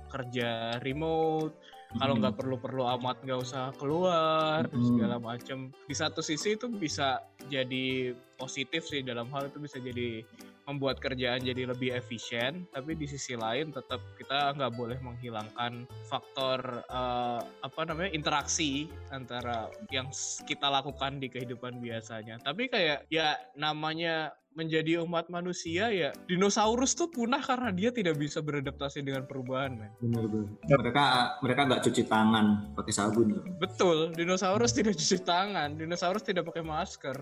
kerja 0.07 0.79
remote 0.81 1.51
kalau 1.99 2.15
Hmm. 2.15 2.23
nggak 2.23 2.37
perlu-perlu 2.37 2.87
amat 2.95 3.27
nggak 3.27 3.43
usah 3.43 3.75
keluar 3.75 4.71
Hmm. 4.71 4.79
segala 4.87 5.19
macam 5.19 5.59
di 5.83 5.95
satu 5.95 6.23
sisi 6.23 6.55
itu 6.55 6.71
bisa 6.71 7.19
jadi 7.51 8.15
positif 8.39 8.87
sih 8.87 9.03
dalam 9.03 9.27
hal 9.31 9.51
itu 9.51 9.59
bisa 9.59 9.83
jadi 9.83 10.23
membuat 10.67 10.99
kerjaan 10.99 11.43
jadi 11.43 11.71
lebih 11.71 11.95
efisien 11.95 12.67
tapi 12.75 12.99
di 12.99 13.07
sisi 13.07 13.39
lain 13.39 13.71
tetap 13.71 14.03
kita 14.19 14.55
nggak 14.59 14.75
boleh 14.75 14.99
menghilangkan 14.99 15.87
faktor 16.11 16.83
eh, 16.87 17.41
apa 17.43 17.81
namanya 17.87 18.11
interaksi 18.13 18.91
antara 19.15 19.71
yang 19.95 20.11
kita 20.45 20.67
lakukan 20.67 21.23
di 21.23 21.31
kehidupan 21.31 21.79
biasanya 21.79 22.43
tapi 22.43 22.67
kayak 22.67 23.07
ya 23.09 23.39
namanya 23.55 24.35
menjadi 24.57 25.05
umat 25.05 25.29
manusia 25.29 25.93
ya 25.93 26.11
dinosaurus 26.25 26.97
tuh 26.97 27.13
punah 27.13 27.45
karena 27.45 27.69
dia 27.77 27.93
tidak 27.93 28.17
bisa 28.17 28.41
beradaptasi 28.41 29.05
dengan 29.05 29.29
perubahan 29.29 29.77
men 29.77 29.93
Bener 30.01 30.25
bener. 30.25 30.49
Mereka 30.65 31.05
mereka 31.45 31.61
nggak 31.69 31.83
cuci 31.85 32.03
tangan 32.09 32.73
pakai 32.73 32.93
sabun. 32.97 33.37
betul 33.61 34.17
dinosaurus 34.17 34.73
tidak 34.73 34.97
cuci 34.97 35.21
tangan 35.23 35.77
dinosaurus 35.77 36.25
tidak 36.25 36.49
pakai 36.49 36.65
masker. 36.65 37.21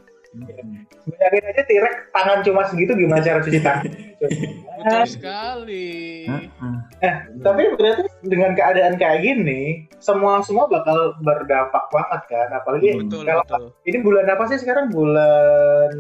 Bayangin 1.06 1.44
aja 1.46 1.62
T-Rex 1.62 1.94
tangan 2.10 2.38
cuma 2.42 2.62
segitu 2.64 2.92
gimana 2.94 3.20
cara 3.20 3.38
cuci 3.38 3.60
tangan? 3.60 3.86
Betul 4.74 5.02
sekali. 5.06 5.90
Heeh. 6.26 7.14
tapi 7.40 7.62
berarti 7.74 8.02
dengan 8.22 8.52
keadaan 8.52 8.94
kayak 8.94 9.20
gini 9.20 9.62
semua 9.98 10.40
semua 10.40 10.66
bakal 10.66 10.96
berdampak 11.20 11.84
banget 11.88 12.22
kan? 12.26 12.48
Apalagi 12.52 12.88
betul 12.98 13.22
kalau 13.22 13.44
betul. 13.44 13.64
ini 13.84 13.98
bulan 14.00 14.26
apa 14.26 14.44
sih 14.46 14.58
sekarang? 14.58 14.88
Bulan 14.88 15.92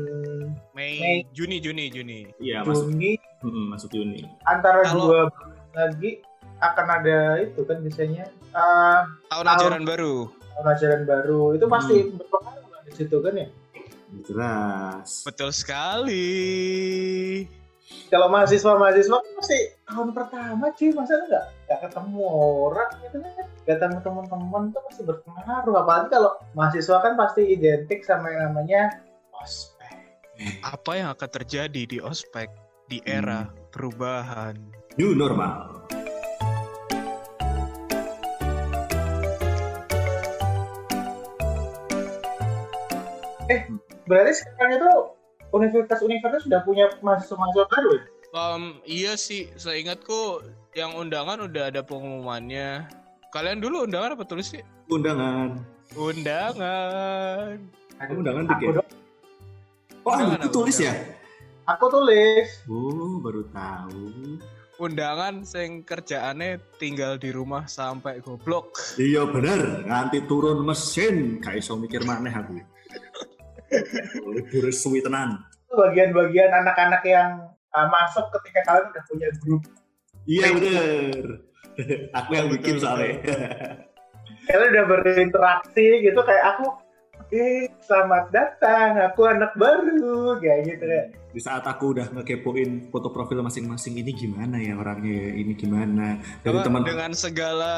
Mei, 0.72 0.98
Mei. 0.98 1.16
Juni 1.30 1.58
Juni 1.58 1.86
Juni. 1.88 2.26
Iya 2.36 2.62
masuk. 2.62 2.90
Juni 2.90 3.14
mm, 3.40 3.64
masuk 3.70 3.90
Juni. 3.90 4.20
antara 4.42 4.82
Kalau- 4.82 5.06
dua 5.06 5.20
bulan 5.28 5.52
lagi 5.72 6.10
akan 6.56 6.86
ada 6.88 7.18
itu 7.40 7.60
kan 7.62 7.78
biasanya 7.78 8.24
eh, 8.30 9.00
tahun 9.28 9.44
Tahun- 9.44 9.58
ajaran 9.60 9.82
baru. 9.84 10.16
tahun 10.50 10.66
ajaran 10.70 11.02
baru. 11.04 11.42
Itu 11.52 11.66
pasti 11.66 11.96
berpengaruh 12.10 12.66
kan 12.66 12.80
di 12.84 12.92
situ 12.94 13.16
kan 13.18 13.34
ya 13.34 13.48
Jelas. 14.22 15.26
betul 15.26 15.50
sekali. 15.50 16.22
Kalau 18.08 18.30
mahasiswa 18.30 18.78
mahasiswa 18.78 19.18
kan 19.18 19.32
masih 19.36 19.62
tahun 19.84 20.08
pertama 20.14 20.64
cuy 20.72 20.90
masa 20.94 21.18
lu 21.18 21.24
nggak 21.28 21.46
nggak 21.66 21.80
ketemu 21.88 22.22
orang? 22.70 22.90
Gitu 23.02 23.16
kan. 23.18 23.46
Nggak 23.64 23.76
ketemu 23.76 23.98
teman-teman 24.00 24.62
tuh 24.70 24.82
masih 24.86 25.02
berpengaruh. 25.08 25.74
Apalagi 25.82 26.08
kalau 26.14 26.32
mahasiswa 26.54 26.96
kan 27.02 27.12
pasti 27.18 27.42
identik 27.58 28.00
sama 28.06 28.30
yang 28.30 28.52
namanya 28.52 28.82
ospek. 29.42 29.96
Apa 30.62 30.90
yang 30.94 31.08
akan 31.12 31.30
terjadi 31.42 31.82
di 31.84 31.98
ospek 32.00 32.48
di 32.86 33.02
era 33.04 33.50
perubahan? 33.74 34.56
New 34.94 35.12
normal. 35.18 35.74
Berarti 44.04 44.32
sekarang 44.36 44.72
itu 44.76 44.90
universitas-universitas 45.50 46.42
sudah 46.44 46.60
punya 46.62 46.86
mahasiswa-mahasiswa 47.00 47.66
baru 47.70 47.90
ya? 47.94 48.02
Em, 48.34 48.62
iya 48.82 49.12
sih, 49.14 49.46
seingatku 49.54 50.42
yang 50.74 50.98
undangan 50.98 51.46
udah 51.46 51.70
ada 51.70 51.86
pengumumannya. 51.86 52.90
Kalian 53.30 53.62
dulu 53.62 53.86
undangan 53.86 54.18
apa 54.18 54.24
tulis 54.26 54.50
sih? 54.50 54.62
Undangan. 54.90 55.54
Undangan. 55.94 57.56
Undangan 58.10 58.44
aku, 58.44 58.52
dikit. 58.58 58.68
dong, 58.82 58.88
Oh, 60.04 60.12
Undangan 60.12 60.40
aku 60.42 60.50
tulis 60.52 60.76
ya? 60.82 60.92
aku 61.64 61.84
tulis 61.88 62.48
Oh, 62.68 63.22
baru 63.22 63.42
tahu. 63.54 64.02
Undangan 64.74 65.46
sing 65.46 65.86
kerjaannya 65.86 66.58
tinggal 66.82 67.14
di 67.14 67.30
rumah 67.30 67.70
sampai 67.70 68.18
goblok. 68.18 68.74
Iya 68.98 69.22
bener, 69.30 69.86
nganti 69.86 70.26
turun 70.26 70.66
mesin, 70.66 71.38
gak 71.38 71.62
iso 71.62 71.78
mikir 71.78 72.02
maneh 72.02 72.34
aku. 72.34 72.58
Libur 74.26 74.64
suwi 74.70 75.00
tenan. 75.00 75.40
bagian-bagian 75.68 76.54
anak-anak 76.54 77.02
yang 77.02 77.30
uh, 77.68 77.86
masuk 77.88 78.30
ketika 78.32 78.62
kalian 78.64 78.86
udah 78.88 79.04
punya 79.04 79.28
grup 79.36 79.62
Iya 80.24 80.46
bener. 80.50 81.24
aku 82.14 82.30
yang 82.32 82.46
bikin 82.48 82.78
soalnya. 82.78 83.18
kalian 84.44 84.70
udah 84.70 84.86
berinteraksi 84.86 85.86
gitu 86.00 86.20
kayak 86.20 86.44
aku 86.54 86.78
oke 87.16 87.46
selamat 87.82 88.24
datang 88.30 88.88
aku 89.02 89.20
anak 89.24 89.50
baru 89.54 90.38
kayak 90.38 90.60
gitu 90.68 90.84
kayak 90.84 91.06
Di 91.34 91.42
saat 91.42 91.66
aku 91.66 91.90
udah 91.90 92.06
ngekepoin 92.12 92.86
foto 92.88 93.10
profil 93.10 93.42
masing-masing 93.42 93.98
ini 93.98 94.14
gimana 94.14 94.54
ya 94.56 94.78
orangnya 94.78 95.10
ya, 95.10 95.30
ini 95.34 95.52
gimana 95.52 96.22
dari 96.40 96.58
teman 96.62 96.86
dengan 96.86 97.10
segala 97.12 97.74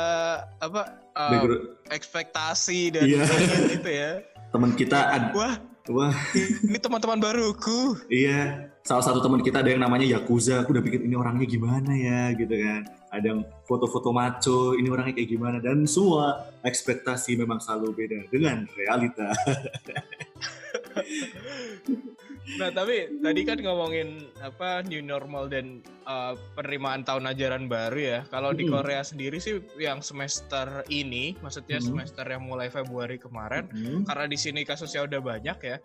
apa 0.60 1.00
background- 1.08 1.80
ekspektasi 1.88 2.92
dan 2.92 3.08
Iya. 3.08 3.24
gitu 3.72 3.88
ya. 3.88 4.20
teman 4.46 4.76
kita 4.76 4.98
ad- 5.08 5.32
Wah, 5.32 5.56
wah. 5.92 6.14
Ini 6.68 6.78
teman-teman 6.78 7.18
baruku. 7.18 7.98
iya 8.10 8.70
salah 8.86 9.02
satu 9.02 9.18
teman 9.18 9.42
kita 9.42 9.62
ada 9.62 9.70
yang 9.74 9.82
namanya 9.82 10.06
Yakuza. 10.06 10.62
Aku 10.62 10.70
udah 10.70 10.84
pikir 10.84 11.02
ini 11.02 11.18
orangnya 11.18 11.46
gimana 11.46 11.90
ya 11.94 12.30
gitu 12.38 12.54
kan. 12.54 12.86
Ada 13.10 13.26
yang 13.34 13.42
foto-foto 13.66 14.14
maco 14.14 14.78
ini 14.78 14.86
orangnya 14.86 15.18
kayak 15.18 15.30
gimana. 15.30 15.58
Dan 15.58 15.90
semua 15.90 16.46
ekspektasi 16.62 17.34
memang 17.34 17.58
selalu 17.58 17.98
beda 17.98 18.18
dengan 18.30 18.62
realita 18.78 19.34
Nah 22.54 22.70
tapi 22.70 23.10
tadi 23.18 23.42
kan 23.42 23.58
ngomongin 23.58 24.30
apa 24.38 24.86
new 24.86 25.02
normal 25.02 25.50
dan 25.50 25.82
uh, 26.06 26.38
penerimaan 26.54 27.02
tahun 27.02 27.26
ajaran 27.34 27.66
baru 27.66 27.98
ya. 27.98 28.20
Kalau 28.30 28.54
di 28.54 28.62
Hmm. 28.70 28.78
Korea 28.78 29.02
sendiri 29.02 29.42
sih 29.42 29.58
yang 29.82 29.98
semester 29.98 30.86
ini, 30.86 31.34
maksudnya 31.42 31.82
Hmm. 31.82 31.90
semester 31.90 32.22
yang 32.22 32.46
mulai 32.46 32.70
Februari 32.70 33.18
kemarin, 33.18 33.66
Hmm. 33.74 34.06
karena 34.06 34.30
di 34.30 34.38
sini 34.38 34.62
kasusnya 34.62 35.10
udah 35.10 35.18
banyak 35.18 35.58
ya, 35.58 35.76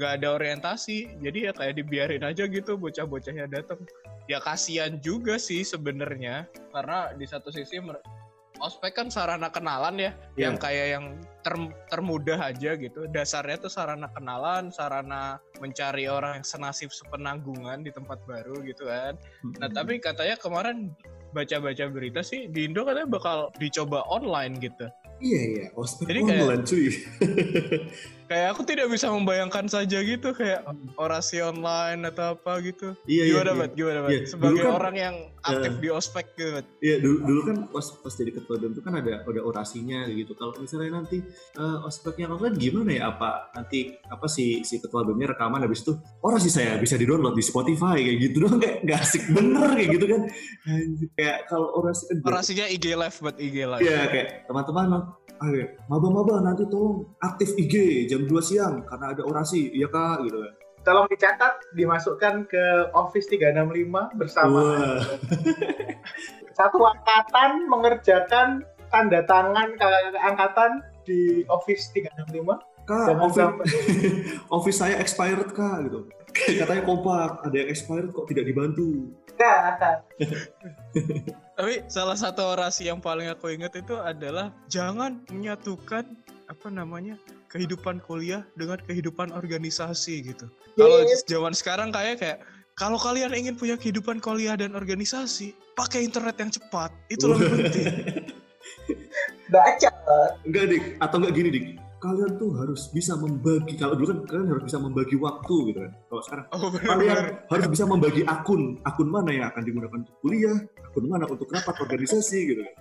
nggak 0.00 0.12
ada 0.16 0.28
orientasi. 0.40 1.20
Jadi 1.20 1.38
ya 1.46 1.52
kayak 1.52 1.76
dibiarin 1.84 2.24
aja 2.24 2.48
gitu 2.48 2.80
bocah-bocahnya 2.80 3.52
datang. 3.52 3.84
Ya 4.26 4.40
kasihan 4.40 4.96
juga 5.04 5.36
sih 5.36 5.62
sebenarnya, 5.62 6.48
karena 6.72 7.12
di 7.12 7.28
satu 7.28 7.52
sisi 7.52 7.78
ospek 8.58 8.92
kan 8.94 9.08
sarana 9.08 9.48
kenalan 9.48 9.96
ya, 9.96 10.10
Iya. 10.34 10.42
yang 10.42 10.54
kayak 10.56 10.86
yang 10.90 11.04
ter- 11.40 11.56
termudah 11.86 12.38
aja 12.42 12.74
gitu. 12.74 13.06
Dasarnya 13.06 13.56
tuh 13.58 13.68
sarana 13.68 14.08
kenalan, 14.08 14.68
sarana 14.68 15.36
mencari 15.58 16.06
orang 16.06 16.40
yang 16.40 16.46
senasib 16.46 16.90
sepenanggungan 16.90 17.80
di 17.80 17.90
tempat 17.90 18.20
baru 18.24 18.60
gitu 18.62 18.84
kan. 18.84 19.14
Nah 19.56 19.68
tapi 19.68 19.98
katanya 19.98 20.34
kemarin 20.34 20.92
baca-baca 21.28 21.84
berita 21.86 22.20
sih 22.20 22.48
di 22.48 22.64
Indo 22.64 22.82
katanya 22.82 23.06
bakal 23.06 23.50
dicoba 23.54 24.00
online 24.06 24.56
gitu. 24.58 24.88
iya 25.16 25.40
iya 25.48 25.66
ospek 25.72 26.06
Jadi 26.06 26.20
kayak- 26.22 26.36
online 26.38 26.62
cuy 26.62 26.86
Kayak 28.26 28.48
aku 28.58 28.62
tidak 28.66 28.86
bisa 28.90 29.06
membayangkan 29.06 29.66
saja 29.70 29.98
gitu 30.02 30.34
kayak 30.34 30.66
orasi 30.98 31.38
online 31.38 32.02
atau 32.10 32.34
apa 32.34 32.58
gitu. 32.62 32.98
iya 33.06 33.30
iya 33.30 33.38
gimana 33.38 33.50
iya. 33.50 33.60
Bat? 33.62 33.70
Gimana 33.78 33.98
Bat? 34.02 34.10
Iya, 34.10 34.20
Sebagai 34.26 34.50
dulu 34.50 34.66
kan, 34.66 34.78
orang 34.82 34.96
yang 34.98 35.14
aktif 35.46 35.72
eh, 35.72 35.78
di 35.78 35.88
ospek 35.94 36.26
gitu. 36.34 36.50
Bat. 36.58 36.66
Iya 36.82 36.96
dulu, 36.98 37.18
dulu 37.22 37.40
kan 37.46 37.56
pas 37.70 37.86
pas 38.02 38.14
jadi 38.18 38.30
ketua 38.34 38.56
itu 38.58 38.82
kan 38.82 38.94
ada 38.98 39.12
ada 39.22 39.40
orasinya 39.46 40.00
gitu. 40.10 40.32
Kalau 40.34 40.52
misalnya 40.58 40.90
nanti 40.98 41.22
eh, 41.54 41.78
ospeknya 41.86 42.26
online 42.34 42.56
gimana 42.58 42.90
ya? 42.90 43.02
Apa 43.14 43.54
nanti 43.54 43.94
apa 44.10 44.26
si 44.26 44.66
si 44.66 44.82
ketua 44.82 45.06
BEM-nya 45.06 45.38
rekaman 45.38 45.62
habis 45.62 45.86
itu 45.86 45.94
orasi 46.18 46.50
saya 46.50 46.74
bisa 46.82 46.98
di 46.98 47.06
download 47.06 47.38
di 47.38 47.44
Spotify 47.46 48.02
kayak 48.02 48.18
gitu 48.26 48.36
doang 48.42 48.58
kayak 48.58 48.82
nggak 48.82 48.98
asik 49.06 49.22
bener 49.30 49.70
kayak 49.78 49.90
gitu 49.94 50.06
kan. 50.10 50.20
Kayak 51.14 51.38
kalau 51.46 51.68
orasi 51.78 52.02
kan 52.10 52.18
Orasinya 52.26 52.66
IG 52.66 52.84
live 52.98 53.16
buat 53.22 53.36
IG 53.38 53.56
live. 53.62 53.82
Iya 53.86 54.00
kayak 54.10 54.28
teman-teman 54.50 55.14
ayo 55.36 55.68
maba-maba 55.92 56.40
nanti 56.40 56.64
tolong 56.72 57.12
aktif 57.20 57.52
IG 57.60 58.06
jam 58.16 58.24
2 58.24 58.40
siang 58.40 58.74
karena 58.88 59.12
ada 59.12 59.22
orasi 59.28 59.68
iya 59.76 59.92
kak 59.92 60.24
gitu 60.24 60.40
kan. 60.40 60.54
tolong 60.80 61.06
dicatat 61.12 61.54
dimasukkan 61.76 62.34
ke 62.48 62.64
Office 62.96 63.28
365 63.28 64.16
bersama 64.16 64.60
satu 66.58 66.80
angkatan 66.80 67.68
mengerjakan 67.68 68.64
tanda 68.88 69.20
tangan 69.28 69.76
kakak 69.76 70.16
angkatan 70.24 70.80
di 71.04 71.44
Office 71.52 71.92
365 71.92 72.76
Kak, 72.86 73.10
Jangan 73.10 73.22
office, 73.26 73.42
sampai. 73.42 73.66
office 74.62 74.78
saya 74.78 74.94
expired 75.02 75.50
kak 75.50 75.90
gitu. 75.90 76.06
Katanya 76.30 76.86
kompak, 76.86 77.42
ada 77.42 77.56
yang 77.58 77.66
expired 77.66 78.14
kok 78.14 78.30
tidak 78.30 78.46
dibantu. 78.46 79.10
Nah, 79.34 79.74
Tapi 81.58 81.82
salah 81.90 82.14
satu 82.14 82.54
orasi 82.54 82.86
yang 82.86 83.02
paling 83.02 83.26
aku 83.26 83.50
ingat 83.50 83.74
itu 83.74 83.98
adalah 83.98 84.54
jangan 84.70 85.18
menyatukan 85.34 86.06
apa 86.46 86.70
namanya 86.70 87.18
kehidupan 87.50 87.98
kuliah 88.02 88.46
dengan 88.54 88.78
kehidupan 88.82 89.30
organisasi 89.30 90.22
gitu. 90.24 90.46
Kalau 90.74 91.02
Yes. 91.02 91.26
zaman 91.26 91.52
sekarang 91.52 91.90
kayak 91.90 92.22
kayak 92.22 92.38
kalau 92.76 93.00
kalian 93.00 93.32
ingin 93.32 93.56
punya 93.56 93.74
kehidupan 93.74 94.20
kuliah 94.20 94.52
dan 94.52 94.76
organisasi, 94.76 95.56
pakai 95.74 96.04
internet 96.04 96.36
yang 96.36 96.52
cepat. 96.52 96.92
Itu 97.08 97.32
lebih 97.32 97.48
penting. 97.50 97.86
Baca. 99.46 99.90
enggak 100.42 100.64
dik 100.68 100.84
atau 100.98 101.16
enggak 101.22 101.34
gini 101.34 101.48
dik 101.50 101.66
kalian 101.96 102.34
tuh 102.36 102.50
harus 102.60 102.90
bisa 102.90 103.14
membagi 103.14 103.74
kalau 103.74 103.94
dulu 103.94 104.10
kan 104.10 104.18
kalian 104.28 104.48
harus 104.52 104.64
bisa 104.68 104.78
membagi 104.78 105.16
waktu 105.16 105.54
gitu 105.70 105.78
kan 105.86 105.92
kalau 106.06 106.22
sekarang 106.22 106.46
Oh 106.52 106.68
kalian 106.70 106.98
benar-benar. 106.98 107.50
harus 107.50 107.66
bisa 107.70 107.84
membagi 107.86 108.22
akun 108.26 108.62
akun 108.82 109.08
mana 109.08 109.30
yang 109.32 109.46
akan 109.48 109.62
digunakan 109.64 109.96
untuk 110.02 110.16
kuliah 110.20 110.56
akun 110.82 111.04
mana 111.06 111.24
untuk 111.26 111.48
rapat 111.48 111.74
organisasi 111.78 112.38
gitu 112.52 112.60
kan 112.62 112.74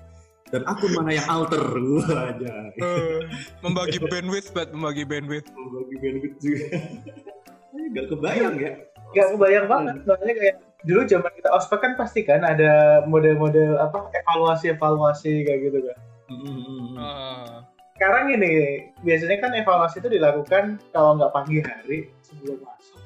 dan 0.49 0.61
akun 0.65 0.91
mana 0.93 1.11
yang 1.11 1.25
alter 1.25 1.61
aja 2.11 2.53
Eh, 2.75 3.19
membagi 3.59 3.97
bandwidth, 3.97 4.53
buat 4.53 4.69
membagi 4.69 5.03
bandwidth. 5.03 5.49
membagi 5.49 5.95
bandwidth 5.97 6.37
juga 6.39 6.65
nggak 7.75 8.05
kebayang 8.09 8.55
ya 8.57 8.73
Gak 9.13 9.31
kebayang 9.31 9.67
banget. 9.71 9.95
Makanya 10.03 10.33
kayak 10.35 10.55
dulu 10.83 11.01
zaman 11.07 11.31
kita 11.39 11.47
ospek 11.55 11.79
kan 11.79 11.93
pasti 11.95 12.27
kan 12.27 12.43
ada 12.43 12.99
model-model 13.07 13.79
apa 13.79 14.11
evaluasi-evaluasi 14.11 15.47
kayak 15.47 15.59
gitu 15.71 15.79
kan. 15.87 15.97
Mm-mm. 16.27 16.99
Ah, 16.99 17.63
Sekarang 17.95 18.27
ini 18.35 18.51
biasanya 18.99 19.39
kan 19.39 19.55
evaluasi 19.55 20.03
itu 20.03 20.11
dilakukan 20.11 20.83
kalau 20.91 21.15
nggak 21.15 21.31
pagi 21.31 21.63
hari 21.63 22.11
sebelum 22.27 22.59
masuk, 22.59 22.99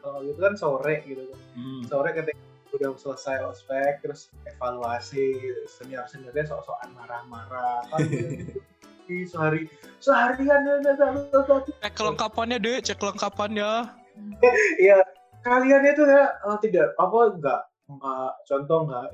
kalau 0.00 0.24
gitu 0.24 0.40
kan 0.40 0.54
sore 0.56 1.04
gitu 1.04 1.20
kan. 1.20 1.38
Mm. 1.52 1.80
Sore 1.84 2.10
ketika 2.16 2.40
udah 2.72 2.96
selesai 2.96 3.44
ospek 3.44 4.00
terus 4.00 4.32
evaluasi 4.48 5.36
senior 5.68 6.08
seniornya 6.08 6.48
sok-sokan 6.48 6.90
marah-marah 6.96 7.84
kan 7.92 8.00
di 9.06 9.28
sehari 9.28 9.68
seharian 9.98 10.62
cek 11.82 11.92
kelengkapannya 11.98 12.56
deh, 12.62 12.78
cek 12.80 12.96
kelengkapannya. 12.96 13.90
Iya, 14.78 14.98
kalian 15.42 15.82
itu 15.84 16.02
ya 16.06 16.30
eh, 16.32 16.58
tidak 16.62 16.94
apa 16.96 17.18
enggak 17.34 17.60
enggak 17.90 18.30
contoh 18.46 18.78
enggak 18.88 19.06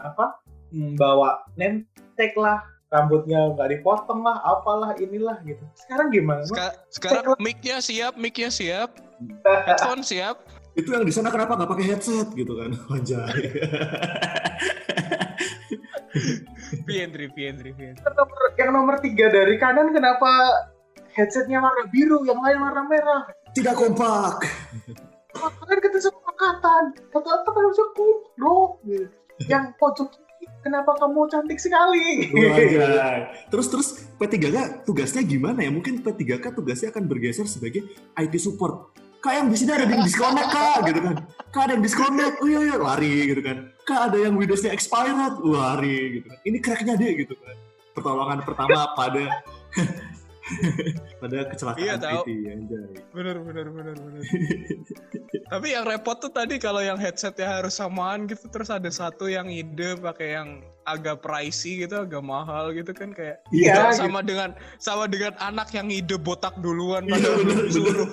apa 0.00 0.24
mm, 0.72 0.94
bawa 0.96 1.44
name 1.58 1.84
tag 2.16 2.32
lah 2.38 2.62
rambutnya 2.92 3.52
enggak 3.52 3.72
dipotong 3.76 4.22
lah 4.22 4.38
apalah 4.40 4.94
inilah 4.96 5.36
gitu. 5.44 5.62
Sekarang 5.76 6.08
gimana? 6.12 6.42
Seka- 6.46 6.78
sekarang 6.92 7.24
mic-nya 7.42 7.82
siap, 7.82 8.14
mic-nya 8.16 8.48
siap, 8.52 8.96
headphone 9.66 10.04
siap. 10.06 10.38
Itu 10.72 10.88
yang 10.88 11.04
di 11.04 11.12
sana 11.12 11.28
kenapa 11.28 11.58
nggak 11.58 11.70
pakai 11.70 11.86
headset 11.92 12.28
gitu 12.32 12.52
kan 12.56 12.70
anjay 12.94 13.42
Piendri, 16.82 17.28
Piendri, 17.32 17.72
Piendri. 17.72 18.00
Yang 18.04 18.16
nomor, 18.16 18.40
yang 18.56 18.70
nomor 18.72 18.96
tiga 19.00 19.32
dari 19.32 19.56
kanan 19.56 19.92
kenapa 19.92 20.28
headsetnya 21.16 21.60
warna 21.60 21.88
biru, 21.88 22.24
yang 22.24 22.40
lain 22.40 22.60
warna 22.60 22.84
merah? 22.84 23.22
tidak 23.52 23.76
kompak 23.76 24.48
Kalian 25.32 25.80
kita 25.80 25.96
kesepakatan. 25.96 26.82
Kata-kata 27.08 27.48
kan 27.48 27.62
harusnya 27.64 27.86
kumplok 27.96 28.70
gitu. 28.84 29.08
Yang 29.48 29.64
pojok 29.80 30.08
kenapa 30.60 30.92
kamu 31.00 31.24
cantik 31.32 31.56
sekali? 31.56 32.28
Wah. 32.36 33.32
Terus 33.50 33.66
terus 33.72 33.88
P3K 34.20 34.84
tugasnya 34.84 35.24
gimana 35.24 35.64
ya? 35.64 35.72
Mungkin 35.72 36.04
P3K 36.04 36.52
tugasnya 36.52 36.92
akan 36.92 37.08
bergeser 37.08 37.48
sebagai 37.48 37.88
IT 38.20 38.34
support. 38.36 38.92
Kak 39.22 39.32
yang 39.38 39.46
di 39.54 39.56
sini 39.56 39.70
ada 39.70 39.86
yang 39.86 40.02
disconnect 40.02 40.50
kak, 40.50 40.76
gitu 40.90 41.00
kan? 41.06 41.14
Kak 41.54 41.62
ada 41.70 41.72
yang 41.78 41.84
disconnect, 41.86 42.34
oh 42.42 42.48
iya 42.50 42.60
iya 42.66 42.76
lari 42.76 43.14
gitu 43.30 43.38
kan? 43.38 43.56
Kak 43.86 44.00
ada 44.10 44.18
yang 44.18 44.34
Windowsnya 44.34 44.74
expired, 44.74 45.38
lari 45.46 46.18
gitu 46.18 46.26
kan? 46.26 46.38
Ini 46.42 46.58
cracknya 46.58 46.94
deh 46.98 47.12
gitu 47.22 47.34
kan? 47.38 47.54
Pertolongan 47.94 48.42
pertama 48.42 48.90
pada 48.98 49.22
pada 51.22 51.38
kecelakaan 51.54 51.86
Iya, 51.86 51.94
tahu. 52.02 52.22
IT 52.26 52.30
anjay. 52.50 52.90
Bener, 53.14 53.36
bener, 53.46 53.66
bener, 53.70 53.94
bener. 53.94 54.22
Tapi 55.46 55.66
yang 55.70 55.84
repot 55.86 56.18
tuh 56.18 56.32
tadi 56.34 56.58
kalau 56.58 56.82
yang 56.82 56.98
headsetnya 56.98 57.46
harus 57.62 57.78
samaan 57.78 58.26
gitu, 58.26 58.50
terus 58.50 58.74
ada 58.74 58.90
satu 58.90 59.30
yang 59.30 59.46
ide 59.46 59.94
pakai 60.02 60.34
yang 60.34 60.66
agak 60.82 61.22
pricey 61.22 61.86
gitu, 61.86 61.94
agak 62.02 62.22
mahal 62.22 62.74
gitu 62.74 62.90
kan 62.90 63.14
kayak 63.14 63.42
Iya, 63.54 63.94
sama 63.94 64.20
dengan 64.22 64.54
sama 64.82 65.06
dengan 65.06 65.34
anak 65.38 65.70
yang 65.74 65.88
ide 65.88 66.18
botak 66.18 66.54
duluan 66.58 67.06
Iya 67.06 67.30
bener, 67.38 67.56
bener, 67.70 68.08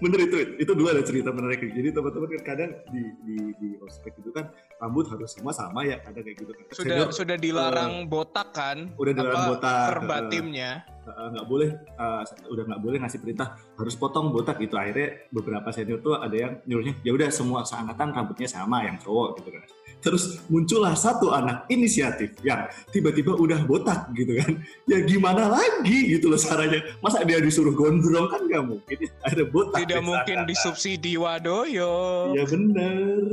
bener 0.00 0.18
itu 0.24 0.36
itu 0.60 0.72
dua 0.72 0.96
ada 0.96 1.02
cerita 1.04 1.30
menarik. 1.30 1.60
Jadi 1.60 1.88
teman-teman 1.92 2.28
kan 2.38 2.42
kadang 2.44 2.70
di 2.88 3.02
di 3.24 3.36
di 3.60 3.68
ospek 3.84 4.16
itu 4.20 4.30
kan 4.32 4.48
rambut 4.80 5.08
harus 5.12 5.36
semua 5.36 5.52
sama 5.52 5.84
ya 5.84 6.00
ada 6.04 6.20
kayak 6.20 6.36
gitu 6.40 6.52
kan. 6.52 6.64
Sudah 6.72 6.96
Senior, 6.96 7.08
sudah 7.12 7.36
dilarang 7.36 7.92
botak 8.08 8.48
kan? 8.56 8.92
udah 8.96 9.12
dilarang 9.12 9.44
Apa, 9.44 9.50
botak, 9.52 9.86
Verbatimnya. 9.92 10.70
uh, 11.04 11.28
nggak 11.36 11.46
boleh 11.46 11.70
uh, 12.00 12.22
udah 12.48 12.64
nggak 12.64 12.80
boleh 12.80 12.98
ngasih 13.04 13.20
perintah 13.20 13.48
harus 13.76 13.94
potong 13.98 14.32
botak. 14.32 14.56
Gitu 14.56 14.74
akhirnya 14.78 15.28
beberapa 15.28 15.68
senior 15.74 16.00
tuh 16.00 16.16
ada 16.16 16.36
yang 16.36 16.52
nyuruhnya 16.64 16.94
ya 17.04 17.12
udah 17.12 17.28
semua 17.28 17.60
seangkatan 17.66 18.14
rambutnya 18.14 18.48
sama 18.48 18.88
yang 18.88 18.96
cowok 18.96 19.42
gitu 19.42 19.50
kan. 19.52 19.62
Terus 20.04 20.36
muncullah 20.52 20.92
satu 20.96 21.32
anak 21.32 21.64
inisiatif 21.72 22.13
yang 22.40 22.60
tiba-tiba 22.88 23.32
udah 23.32 23.60
botak 23.62 24.10
gitu 24.12 24.36
kan 24.36 24.58
ya 24.84 25.02
gimana 25.02 25.48
lagi 25.48 26.12
gitu 26.12 26.26
loh 26.26 26.36
caranya 26.36 26.80
masa 26.98 27.22
dia 27.22 27.38
disuruh 27.38 27.72
gondrong 27.72 28.26
kan 28.26 28.40
nggak 28.42 28.64
mungkin 28.64 28.96
ya. 28.98 29.10
ada 29.28 29.42
botak 29.44 29.78
Tidak 29.80 29.98
di 29.98 30.04
mungkin 30.04 30.36
sana. 30.38 30.48
disubsidi 30.48 31.12
wadoyo. 31.14 31.94
ya 32.32 32.44
bener 32.44 33.32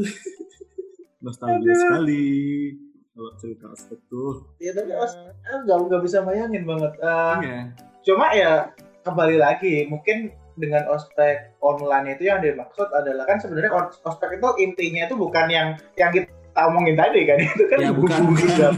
nostalgia 1.24 1.74
sekali 1.76 2.26
kalau 3.12 3.32
cerita 3.38 3.66
ospek 3.70 4.00
tuh 4.08 4.32
Ya 4.58 4.72
tapi 4.72 4.92
os- 4.94 5.18
eh, 5.20 5.58
nggak 5.62 5.78
nggak 5.84 6.02
bisa 6.02 6.18
bayangin 6.22 6.64
banget. 6.64 6.92
Eh, 6.98 7.36
iya 7.42 7.60
cuma 8.02 8.34
ya 8.34 8.74
kembali 9.02 9.38
lagi 9.38 9.86
mungkin 9.86 10.30
dengan 10.54 10.90
ospek 10.90 11.54
online 11.60 12.16
itu 12.16 12.26
yang 12.26 12.42
dimaksud 12.42 12.90
adalah 12.92 13.24
kan 13.24 13.38
sebenarnya 13.38 13.70
os- 13.72 14.02
ospek 14.02 14.36
itu 14.36 14.50
intinya 14.60 15.06
itu 15.06 15.16
bukan 15.16 15.46
yang 15.48 15.68
yang 15.96 16.10
kita 16.10 16.26
omongin 16.54 16.96
tadi 16.96 17.20
kan 17.24 17.38
itu 17.46 17.64
kan 17.66 17.78
Ya, 17.80 17.92
bumbu-bumbu 17.92 18.36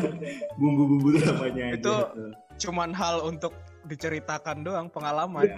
bumbu-bumbu 0.59 1.07
namanya 1.19 1.63
aja. 1.67 1.75
Itu- 1.75 2.09
Cuman 2.55 2.93
hal 2.93 3.25
untuk 3.25 3.51
diceritakan 3.83 4.61
doang 4.61 4.87
pengalaman. 4.87 5.43
Ya. 5.43 5.57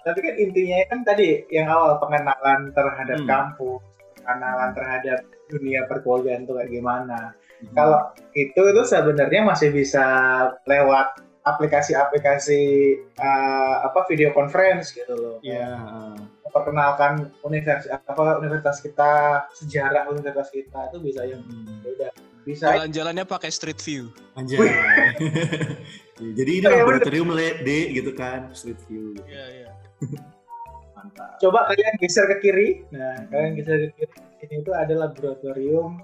tapi 0.00 0.18
kan 0.18 0.34
intinya 0.34 0.76
kan 0.86 1.00
tadi 1.04 1.44
yang 1.48 1.68
awal 1.68 1.96
pengenalan 1.96 2.72
terhadap 2.72 3.20
Hmm. 3.20 3.28
kampus 3.28 3.84
pengenalan 4.16 4.70
terhadap 4.72 5.18
dunia 5.46 5.84
perkuliahan 5.84 6.42
itu 6.42 6.52
kayak 6.52 6.70
gimana 6.70 7.18
Hmm. 7.60 7.74
kalau 7.76 7.98
itu 8.32 8.56
itu 8.56 8.82
sebenarnya 8.82 9.44
masih 9.44 9.68
bisa 9.68 10.04
lewat 10.64 11.20
aplikasi-aplikasi 11.42 12.62
eh, 13.16 13.76
apa 13.80 14.04
video 14.06 14.30
conference 14.30 14.92
gitu 14.92 15.14
loh. 15.14 15.36
Ya 15.40 15.76
memperkenalkan 16.44 17.30
universitas 17.46 17.86
apa 18.02 18.42
universitas 18.42 18.82
kita 18.82 19.10
sejarah 19.54 20.10
universitas 20.10 20.50
kita 20.50 20.90
itu 20.90 20.98
bisa 20.98 21.22
yang 21.22 21.40
Hmm. 21.46 21.78
ya 21.94 22.10
bisa. 22.42 22.74
Jalan-jalannya 22.74 23.24
pakai 23.24 23.50
street 23.50 23.78
view. 23.78 24.10
anjay. 24.34 24.58
Wih. 24.58 24.74
Ya, 26.20 26.36
jadi 26.36 26.50
ini 26.52 26.66
Kayak 26.68 26.84
laboratorium 26.84 27.32
le- 27.32 27.64
D 27.64 27.96
gitu 27.96 28.12
kan 28.12 28.52
street 28.52 28.76
view. 28.84 29.16
Iya, 29.24 29.44
iya. 29.56 29.70
mantap. 30.92 31.40
Coba 31.40 31.64
kalian 31.72 31.96
geser 31.96 32.28
ke 32.28 32.44
kiri. 32.44 32.68
Nah 32.92 33.24
kalian 33.32 33.56
geser 33.56 33.88
ke 33.88 34.04
kiri. 34.04 34.12
Ini 34.44 34.60
itu 34.60 34.68
ada 34.76 34.92
laboratorium 35.00 35.96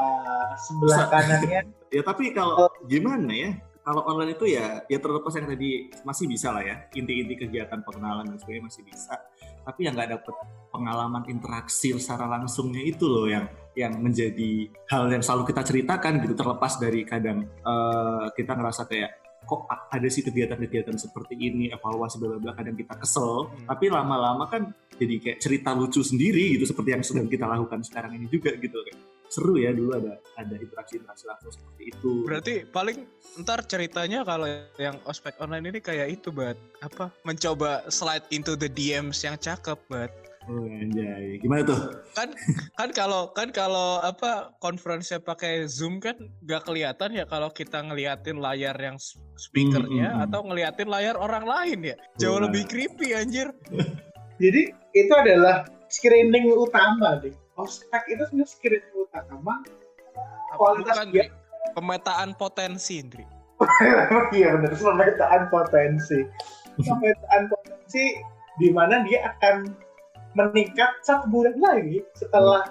uh, 0.00 0.50
sebelah 0.56 0.96
Bisa. 1.04 1.12
kanannya. 1.12 1.60
Ya 1.94 2.02
tapi 2.02 2.32
kalau 2.32 2.72
gimana 2.88 3.30
ya 3.30 3.50
kalau 3.86 4.02
online 4.02 4.34
itu 4.34 4.50
ya 4.50 4.82
ya 4.90 4.98
terlepas 4.98 5.30
yang 5.38 5.46
tadi 5.46 5.94
masih 6.02 6.26
bisa 6.26 6.50
lah 6.50 6.66
ya. 6.66 6.90
Inti-inti 6.90 7.38
kegiatan 7.38 7.86
pengenalan 7.86 8.26
dan 8.26 8.34
sebagainya 8.42 8.66
masih 8.66 8.82
bisa. 8.82 9.14
Tapi 9.62 9.86
yang 9.86 9.94
nggak 9.94 10.10
dapet 10.18 10.34
pengalaman 10.74 11.22
interaksi 11.30 11.94
secara 11.94 12.26
langsungnya 12.26 12.82
itu 12.82 13.06
loh 13.06 13.30
yang 13.30 13.46
yang 13.78 13.94
menjadi 14.02 14.66
hal 14.90 15.06
yang 15.06 15.22
selalu 15.22 15.54
kita 15.54 15.62
ceritakan 15.62 16.18
gitu. 16.18 16.34
Terlepas 16.34 16.82
dari 16.82 17.06
kadang 17.06 17.46
eh, 17.46 18.26
kita 18.34 18.58
ngerasa 18.58 18.90
kayak 18.90 19.10
kok 19.46 19.70
ada 19.70 20.08
sih 20.10 20.26
kegiatan-kegiatan 20.26 20.98
seperti 20.98 21.38
ini 21.38 21.70
evaluasi 21.70 22.18
bla 22.18 22.42
bla 22.42 22.58
kadang 22.58 22.74
kita 22.74 22.98
kesel. 22.98 23.46
Hmm. 23.46 23.70
tapi 23.70 23.86
lama-lama 23.86 24.50
kan 24.50 24.74
jadi 24.98 25.14
kayak 25.22 25.38
cerita 25.38 25.70
lucu 25.78 26.02
sendiri 26.02 26.58
gitu 26.58 26.66
seperti 26.66 26.90
yang 26.90 27.06
sedang 27.06 27.30
kita 27.30 27.46
lakukan 27.46 27.86
sekarang 27.86 28.18
ini 28.18 28.26
juga 28.26 28.50
gitu. 28.58 28.82
Kayak 28.82 28.98
seru 29.28 29.58
ya 29.58 29.74
dulu 29.74 29.96
ada 29.96 30.18
ada 30.38 30.54
interaksi-interaksi 30.54 31.24
langsung 31.26 31.52
seperti 31.52 31.82
itu 31.90 32.12
Berarti 32.26 32.54
paling 32.68 33.06
ntar 33.42 33.62
ceritanya 33.68 34.24
kalau 34.26 34.48
yang 34.80 34.96
ospek 35.06 35.36
online 35.38 35.70
ini 35.70 35.80
kayak 35.80 36.20
itu, 36.20 36.32
Bat. 36.32 36.56
Apa? 36.82 37.12
Mencoba 37.22 37.86
slide 37.92 38.26
into 38.32 38.56
the 38.56 38.66
DMs 38.66 39.22
yang 39.22 39.36
cakep, 39.36 39.78
Bat. 39.86 40.10
Oh, 40.46 40.62
anjay. 40.62 41.42
Gimana 41.42 41.66
tuh? 41.66 41.78
Kan 42.14 42.30
kan 42.78 42.94
kalau 42.94 43.34
kan 43.34 43.50
kalau 43.50 43.98
apa 43.98 44.54
konferensinya 44.62 45.18
pakai 45.18 45.66
Zoom 45.66 45.98
kan 45.98 46.14
gak 46.46 46.70
kelihatan 46.70 47.18
ya 47.18 47.26
kalau 47.26 47.50
kita 47.50 47.82
ngeliatin 47.82 48.38
layar 48.38 48.78
yang 48.78 48.94
speakernya 49.34 50.06
Hmm, 50.06 50.14
hmm, 50.14 50.18
hmm. 50.22 50.24
atau 50.30 50.40
ngeliatin 50.46 50.86
layar 50.86 51.18
orang 51.18 51.42
lain 51.42 51.90
ya. 51.90 51.96
Jauh 52.22 52.38
Wah. 52.38 52.46
lebih 52.46 52.62
creepy 52.70 53.10
anjir. 53.18 53.50
jadi 54.42 54.70
itu 54.94 55.12
adalah 55.18 55.66
screening 55.90 56.54
utama 56.54 57.18
deh 57.18 57.34
ospek 57.56 58.02
itu 58.12 58.22
sebenarnya 58.28 58.48
screening 58.48 58.94
utama 58.94 59.54
kualitas 60.56 60.94
Bukan 60.96 61.08
dia 61.12 61.26
pemetaan 61.76 62.32
potensi, 62.36 63.00
Indri. 63.00 63.24
iya 64.36 64.56
benar 64.56 64.72
pemetaan 64.76 65.42
potensi. 65.48 66.20
Pemetaan 66.76 67.42
potensi 67.48 68.04
di 68.60 68.68
mana 68.72 69.04
dia 69.04 69.32
akan 69.32 69.68
meningkat 70.36 70.92
satu 71.04 71.28
bulan 71.32 71.56
lagi 71.60 72.04
setelah 72.12 72.64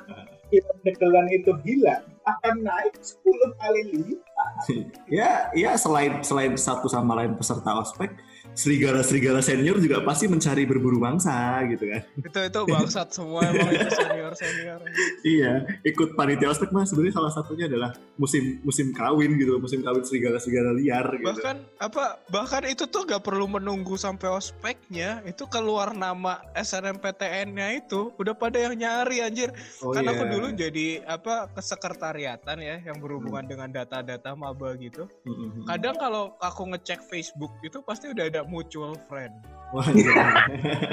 film 0.54 0.78
degelan 0.86 1.26
itu 1.34 1.52
hilang 1.66 2.06
akan 2.26 2.62
naik 2.62 2.94
10 3.02 3.62
kali 3.62 3.82
lipat. 3.94 4.54
Ya 5.10 5.50
ya 5.54 5.78
selain 5.78 6.22
selain 6.26 6.54
satu 6.58 6.90
sama 6.90 7.18
lain 7.18 7.38
peserta 7.38 7.74
ospek 7.78 8.14
serigala-serigala 8.56 9.44
senior 9.44 9.78
juga 9.84 10.00
pasti 10.02 10.32
mencari 10.32 10.64
berburu 10.64 10.98
mangsa 10.98 11.60
gitu 11.68 11.86
kan 11.92 12.02
Itu 12.24 12.40
itu 12.40 12.60
bangsat 12.72 13.12
semua 13.12 13.44
emang 13.52 13.70
itu 13.76 13.90
senior 13.92 14.34
senior. 14.34 14.80
iya 15.28 15.54
ikut 15.84 16.16
panitia 16.16 16.56
ospek 16.56 16.72
mah 16.72 16.88
sebenarnya 16.88 17.16
salah 17.20 17.32
satunya 17.36 17.68
adalah 17.68 17.92
musim 18.16 18.64
musim 18.64 18.96
kawin 18.96 19.36
gitu 19.36 19.60
musim 19.60 19.84
kawin 19.84 20.02
serigala-serigala 20.08 20.72
liar 20.80 21.06
gitu 21.20 21.28
Bahkan 21.36 21.56
apa 21.84 22.24
bahkan 22.32 22.64
itu 22.64 22.88
tuh 22.88 23.04
gak 23.04 23.28
perlu 23.28 23.46
menunggu 23.52 24.00
sampai 24.00 24.32
ospeknya 24.32 25.20
itu 25.28 25.44
keluar 25.52 25.92
nama 25.92 26.40
SNMPTN-nya 26.56 27.84
itu 27.84 28.16
udah 28.16 28.32
pada 28.32 28.56
yang 28.56 28.80
nyari 28.80 29.20
anjir. 29.20 29.52
oh, 29.84 29.92
kan 29.92 30.08
aku 30.08 30.24
iya. 30.24 30.32
dulu 30.32 30.48
jadi 30.56 30.88
apa 31.04 31.52
kesekretariatan 31.52 32.58
ya 32.64 32.76
yang 32.88 33.04
berhubungan 33.04 33.44
dengan 33.44 33.70
data-data 33.74 34.32
maba 34.38 34.78
gitu. 34.80 35.10
Mm-mm. 35.28 35.68
Kadang 35.68 35.96
kalau 36.00 36.38
aku 36.40 36.72
ngecek 36.72 37.04
Facebook 37.12 37.52
itu 37.66 37.84
pasti 37.84 38.12
udah 38.14 38.26
ada 38.32 38.42
mutual 38.46 38.96
friend. 39.06 39.34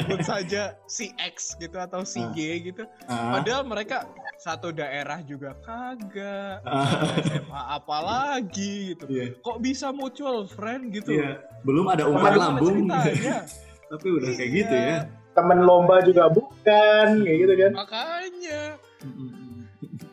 Sebut 0.00 0.20
saja 0.22 0.62
si 0.84 1.14
X 1.14 1.54
gitu 1.54 1.76
atau 1.76 2.02
si 2.02 2.18
Ah. 2.18 2.32
Y 2.32 2.40
gitu. 2.66 2.82
Ah, 3.04 3.38
Padahal 3.38 3.62
mereka 3.62 4.08
satu 4.36 4.70
daerah 4.70 5.20
juga 5.20 5.54
kagak. 5.60 6.58
ah, 6.62 6.90
SMA 7.22 7.62
apalagi 7.72 8.74
gitu. 8.92 9.04
iya 9.06 9.30
Kok 9.36 9.58
bisa 9.58 9.90
mutual 9.90 10.44
friend 10.46 10.90
gitu? 10.90 11.14
iya 11.14 11.38
belum 11.62 11.86
ada 11.88 12.04
umpan 12.04 12.34
lambung 12.34 12.90
tapi 13.92 14.06
udah 14.08 14.30
kayak 14.32 14.50
gitu 14.52 14.74
Iya. 14.74 14.88
ya 14.88 14.98
temen 15.32 15.58
lomba 15.60 16.02
juga 16.02 16.26
bukan 16.26 17.22
kayak 17.22 17.38
gitu 17.38 17.54
kan 17.56 17.72
Makanya 17.76 18.60
Mm-mm. 19.00 19.28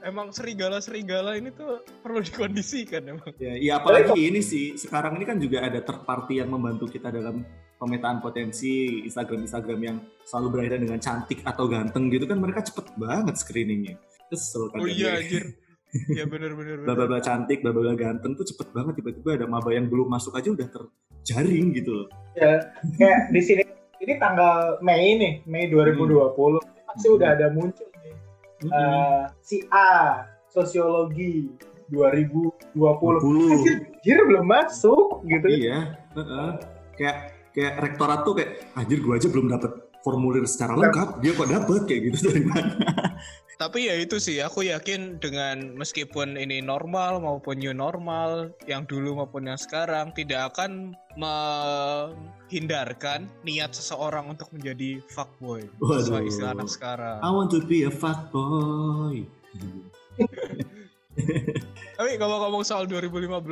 Emang 0.09 0.33
serigala-serigala 0.33 1.37
ini 1.37 1.53
tuh 1.53 1.85
perlu 2.01 2.19
dikondisikan 2.25 3.05
emang. 3.05 3.31
Ya, 3.37 3.53
ya 3.55 3.73
apalagi 3.77 4.17
ini 4.17 4.41
sih 4.41 4.73
sekarang 4.75 5.21
ini 5.21 5.25
kan 5.29 5.37
juga 5.37 5.61
ada 5.63 5.79
third 5.79 6.03
party 6.03 6.41
yang 6.41 6.49
membantu 6.49 6.89
kita 6.89 7.13
dalam 7.13 7.45
pemetaan 7.79 8.19
potensi 8.19 9.05
Instagram 9.07 9.45
Instagram 9.47 9.79
yang 9.79 9.97
selalu 10.27 10.47
berakhir 10.51 10.83
dengan 10.83 10.99
cantik 10.99 11.39
atau 11.47 11.69
ganteng 11.71 12.11
gitu 12.11 12.25
kan 12.27 12.41
mereka 12.41 12.65
cepet 12.65 12.91
banget 12.97 13.35
screeningnya. 13.37 13.95
Kesel 14.27 14.67
Oh 14.67 14.69
kadang 14.73 14.89
iya 14.89 15.15
ya. 15.15 15.21
anjir. 15.21 15.45
Iya 15.89 16.25
bener 16.33 16.51
bener 16.53 16.75
Bla 16.85 16.93
bla 16.93 17.05
bla 17.09 17.19
cantik, 17.23 17.61
bla 17.65 17.71
bla 17.73 17.81
bla 17.87 17.95
ganteng 17.97 18.35
tuh 18.37 18.45
cepet 18.45 18.69
banget 18.75 18.99
tiba-tiba 19.01 19.39
ada 19.39 19.45
maba 19.49 19.71
yang 19.73 19.89
belum 19.89 20.05
masuk 20.09 20.37
aja 20.37 20.53
udah 20.53 20.67
terjaring 20.69 21.73
gitu 21.73 21.91
loh. 22.03 22.07
ya 22.37 22.61
kayak 22.95 23.33
di 23.33 23.41
sini 23.41 23.63
ini 23.99 24.13
tanggal 24.21 24.79
Mei 24.79 25.17
nih 25.19 25.33
Mei 25.49 25.67
2020 25.67 26.61
pasti 26.87 27.07
udah 27.09 27.35
ada 27.35 27.51
muncul 27.51 27.89
nih 28.59 28.69
Mm-mm. 28.69 28.91
Eh, 28.93 29.23
si 29.39 29.57
A 29.69 30.23
sosiologi 30.49 31.47
2020 31.89 32.75
20. 32.75 33.49
anjir 33.49 34.19
belum 34.21 34.45
masuk 34.45 35.25
gitu 35.25 35.47
Iya, 35.49 35.97
heeh. 36.13 36.49
kayak 36.95 37.17
kayak 37.49 37.73
rektorat 37.81 38.21
tuh 38.21 38.37
kayak 38.37 38.51
anjir 38.73 39.01
gua 39.01 39.17
aja 39.17 39.27
belum 39.27 39.49
dapet 39.49 39.71
formulir 39.99 40.47
secara 40.47 40.79
lengkap, 40.79 41.19
dia 41.19 41.31
kok 41.33 41.49
dapet 41.49 41.81
kayak 41.83 42.01
gitu 42.07 42.31
dari 42.31 42.43
mana? 42.45 42.71
Tapi 43.59 43.91
ya 43.91 43.95
itu 43.99 44.23
sih 44.23 44.39
aku 44.39 44.71
yakin 44.71 45.19
dengan 45.19 45.75
meskipun 45.75 46.39
ini 46.39 46.63
normal 46.63 47.19
maupun 47.19 47.59
new 47.59 47.75
normal 47.75 48.55
yang 48.71 48.87
dulu 48.87 49.19
maupun 49.19 49.51
yang 49.51 49.59
sekarang 49.59 50.15
tidak 50.15 50.55
akan 50.55 50.95
menghindarkan 51.19 53.27
niat 53.43 53.75
seseorang 53.75 54.31
untuk 54.31 54.47
menjadi 54.55 55.03
fuckboy. 55.11 55.67
Sesuai 55.75 56.31
istilah 56.31 56.55
anak 56.55 56.71
sekarang. 56.71 57.19
I 57.19 57.27
want 57.35 57.51
to 57.51 57.59
be 57.59 57.83
a 57.83 57.91
fuckboy. 57.91 59.27
Tapi 61.99 62.15
kalau 62.15 62.39
ngomong 62.47 62.63
soal 62.63 62.87
2015, 62.87 63.43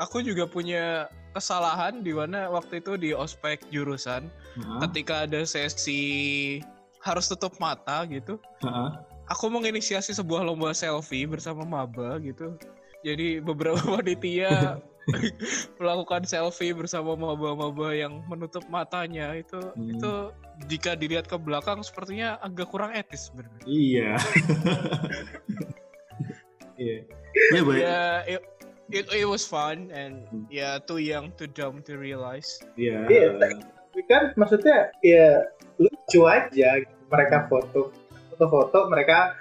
aku 0.00 0.24
juga 0.24 0.48
punya 0.48 1.12
kesalahan 1.36 2.00
di 2.00 2.16
mana 2.16 2.48
waktu 2.48 2.80
itu 2.80 2.96
di 2.96 3.12
ospek 3.12 3.60
jurusan 3.68 4.24
Heeh, 4.56 4.78
ketika 4.88 5.28
ada 5.28 5.44
sesi 5.44 6.64
harus 7.04 7.28
tutup 7.28 7.60
mata 7.60 8.08
gitu. 8.08 8.40
heeh. 8.64 9.09
Aku 9.30 9.46
menginisiasi 9.46 10.10
sebuah 10.10 10.42
lomba 10.42 10.74
selfie 10.74 11.22
bersama 11.24 11.62
maba 11.62 12.18
gitu. 12.18 12.58
Jadi 13.06 13.38
beberapa 13.38 13.78
panitia 13.96 14.82
melakukan 15.80 16.26
selfie 16.26 16.74
bersama 16.74 17.16
maba-maba 17.16 17.94
yang 17.94 18.20
menutup 18.26 18.62
matanya 18.68 19.32
itu 19.34 19.58
Hmm. 19.74 19.90
itu 19.96 20.12
jika 20.68 20.92
dilihat 20.92 21.24
ke 21.24 21.40
belakang 21.40 21.80
sepertinya 21.80 22.36
agak 22.44 22.68
kurang 22.68 22.92
etis 22.92 23.30
sebenarnya. 23.30 23.64
Iya. 23.64 24.10
Iya. 26.80 27.04
Ya, 27.52 27.60
baik. 27.60 27.80
Ya, 27.84 28.04
it, 28.24 28.40
it, 28.88 29.04
it 29.12 29.28
was 29.28 29.44
fun 29.44 29.92
and 29.92 30.24
Hmm. 30.32 30.48
ya 30.48 30.80
too 30.80 30.96
young 30.96 31.28
too 31.36 31.44
dumb 31.44 31.84
to 31.84 32.00
realize. 32.00 32.56
Iya. 32.72 33.04
Iya, 33.04 33.26
tapi 33.36 34.00
kan 34.08 34.32
maksudnya 34.34 34.88
ya 35.04 35.44
lucu 35.76 36.24
aja 36.24 36.80
gitu. 36.80 36.92
mereka 37.12 37.44
foto 37.52 37.92
foto-foto 38.40 38.88
mereka 38.88 39.36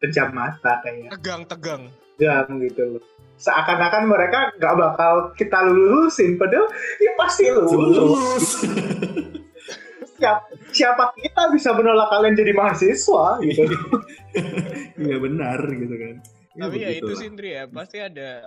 pejam 0.00 0.32
mata 0.32 0.80
kayak 0.80 1.12
Tegang-tegang. 1.12 1.92
jam 2.16 2.48
gitu 2.64 2.96
loh 2.96 3.02
seakan-akan 3.38 4.08
mereka 4.10 4.50
nggak 4.56 4.74
bakal 4.74 5.12
kita 5.36 5.62
lulusin 5.62 6.34
padahal 6.34 6.66
ya 6.98 7.12
pasti 7.14 7.44
lulus 7.46 7.70
Lulus. 7.70 8.46
siapa, 10.18 10.42
siapa 10.74 11.14
kita 11.14 11.42
bisa 11.54 11.70
menolak 11.76 12.08
kalian 12.10 12.34
jadi 12.34 12.52
mahasiswa 12.56 13.38
gitu 13.44 13.62
Iya 14.98 15.16
benar 15.22 15.58
gitu 15.62 15.94
kan. 15.94 16.14
Tapi 16.58 16.76
ya 16.82 16.90
itu 16.90 17.12
sih 17.14 17.30
Indri 17.30 17.54
ya, 17.54 17.70
pasti 17.70 18.02
ada 18.02 18.42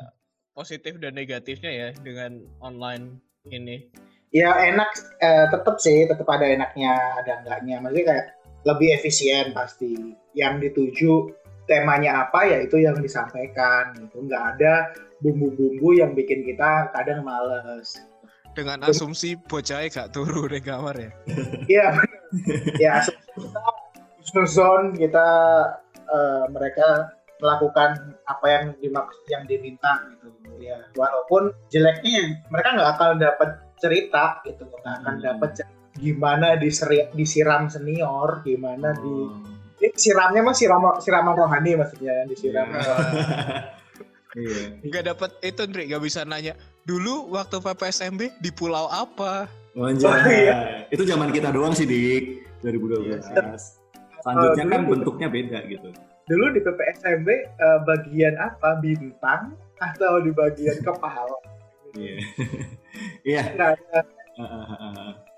positif 0.51 0.99
dan 0.99 1.15
negatifnya 1.15 1.71
ya 1.71 1.87
dengan 1.95 2.43
online 2.59 3.23
ini. 3.47 3.87
ya 4.31 4.51
enak 4.67 4.91
eh, 5.19 5.47
tetap 5.47 5.75
sih 5.79 6.07
tetap 6.07 6.23
ada 6.27 6.43
enaknya 6.43 6.91
ada 7.19 7.39
enggaknya 7.43 7.79
maksudnya 7.79 8.05
kayak 8.07 8.25
lebih 8.67 8.93
efisien 8.97 9.53
pasti. 9.55 10.15
Yang 10.37 10.71
dituju 10.71 11.33
temanya 11.69 12.27
apa 12.27 12.43
ya 12.47 12.57
itu 12.63 12.81
yang 12.81 12.97
disampaikan 12.99 13.95
gitu. 13.97 14.25
Nggak 14.25 14.43
ada 14.57 14.73
bumbu-bumbu 15.21 15.95
yang 15.95 16.11
bikin 16.17 16.43
kita 16.45 16.89
kadang 16.91 17.21
males. 17.23 17.97
Dengan 18.51 18.83
asumsi 18.83 19.39
bocahnya 19.39 19.87
gak 19.87 20.11
turu 20.11 20.43
di 20.51 20.59
kamar 20.59 20.95
ya. 20.99 21.11
Iya, 21.71 21.87
ya 22.83 22.91
asumsi 22.99 23.47
kita 23.47 23.61
husnuzon 24.19 24.83
kita 24.99 25.27
eh, 26.11 26.43
mereka 26.51 27.15
melakukan 27.39 28.13
apa 28.27 28.45
yang 28.45 28.65
dimaksud 28.83 29.25
yang 29.31 29.43
diminta 29.47 30.03
gitu. 30.13 30.29
Ya 30.61 30.77
walaupun 30.93 31.55
jeleknya 31.73 32.11
ya, 32.11 32.25
mereka 32.53 32.69
nggak 32.77 32.89
akan 32.99 33.09
dapat 33.17 33.49
cerita 33.81 34.43
gitu. 34.45 34.67
Nggak 34.67 34.95
akan 35.01 35.13
Hmm. 35.17 35.25
dapat 35.25 35.49
cerita 35.57 35.80
gimana 35.97 36.55
diseri, 36.55 37.09
disiram 37.11 37.67
senior 37.67 38.39
gimana 38.43 38.95
di 38.95 39.11
Oh. 39.11 39.35
ini 39.81 39.89
siramnya 39.97 40.45
mah 40.45 40.53
siram 40.53 40.83
siraman 41.01 41.33
rohani 41.33 41.75
maksudnya 41.75 42.23
disiram 42.25 42.67
Iya. 42.71 42.95
Iya. 44.31 44.79
Gak 44.87 45.03
dapat 45.11 45.31
itu 45.43 45.59
Indri, 45.59 45.91
gak 45.91 45.99
bisa 45.99 46.23
nanya. 46.23 46.55
Dulu 46.87 47.35
waktu 47.35 47.59
PPSMB 47.59 48.39
di 48.39 48.47
pulau 48.47 48.87
apa? 48.87 49.43
Oh, 49.75 49.91
iya. 49.91 50.87
Itu 50.87 51.03
zaman 51.03 51.35
kita 51.35 51.51
doang 51.51 51.75
sih, 51.75 51.83
Dik. 51.83 52.39
2012. 52.63 53.19
Iya. 53.27 53.59
Selanjutnya 54.23 54.65
kan 54.71 54.81
bentuknya 54.87 55.27
beda 55.27 55.59
gitu. 55.67 55.91
dulu 56.29 56.47
di 56.55 56.63
PPSMB 56.63 57.27
eh, 57.27 57.79
bagian 57.83 58.39
apa 58.39 58.79
bintang 58.79 59.51
atau 59.83 60.23
di 60.23 60.31
bagian 60.31 60.79
kepala 60.79 61.35
Iya. 61.91 62.15
Iya. 63.27 63.41
nah, 63.59 63.75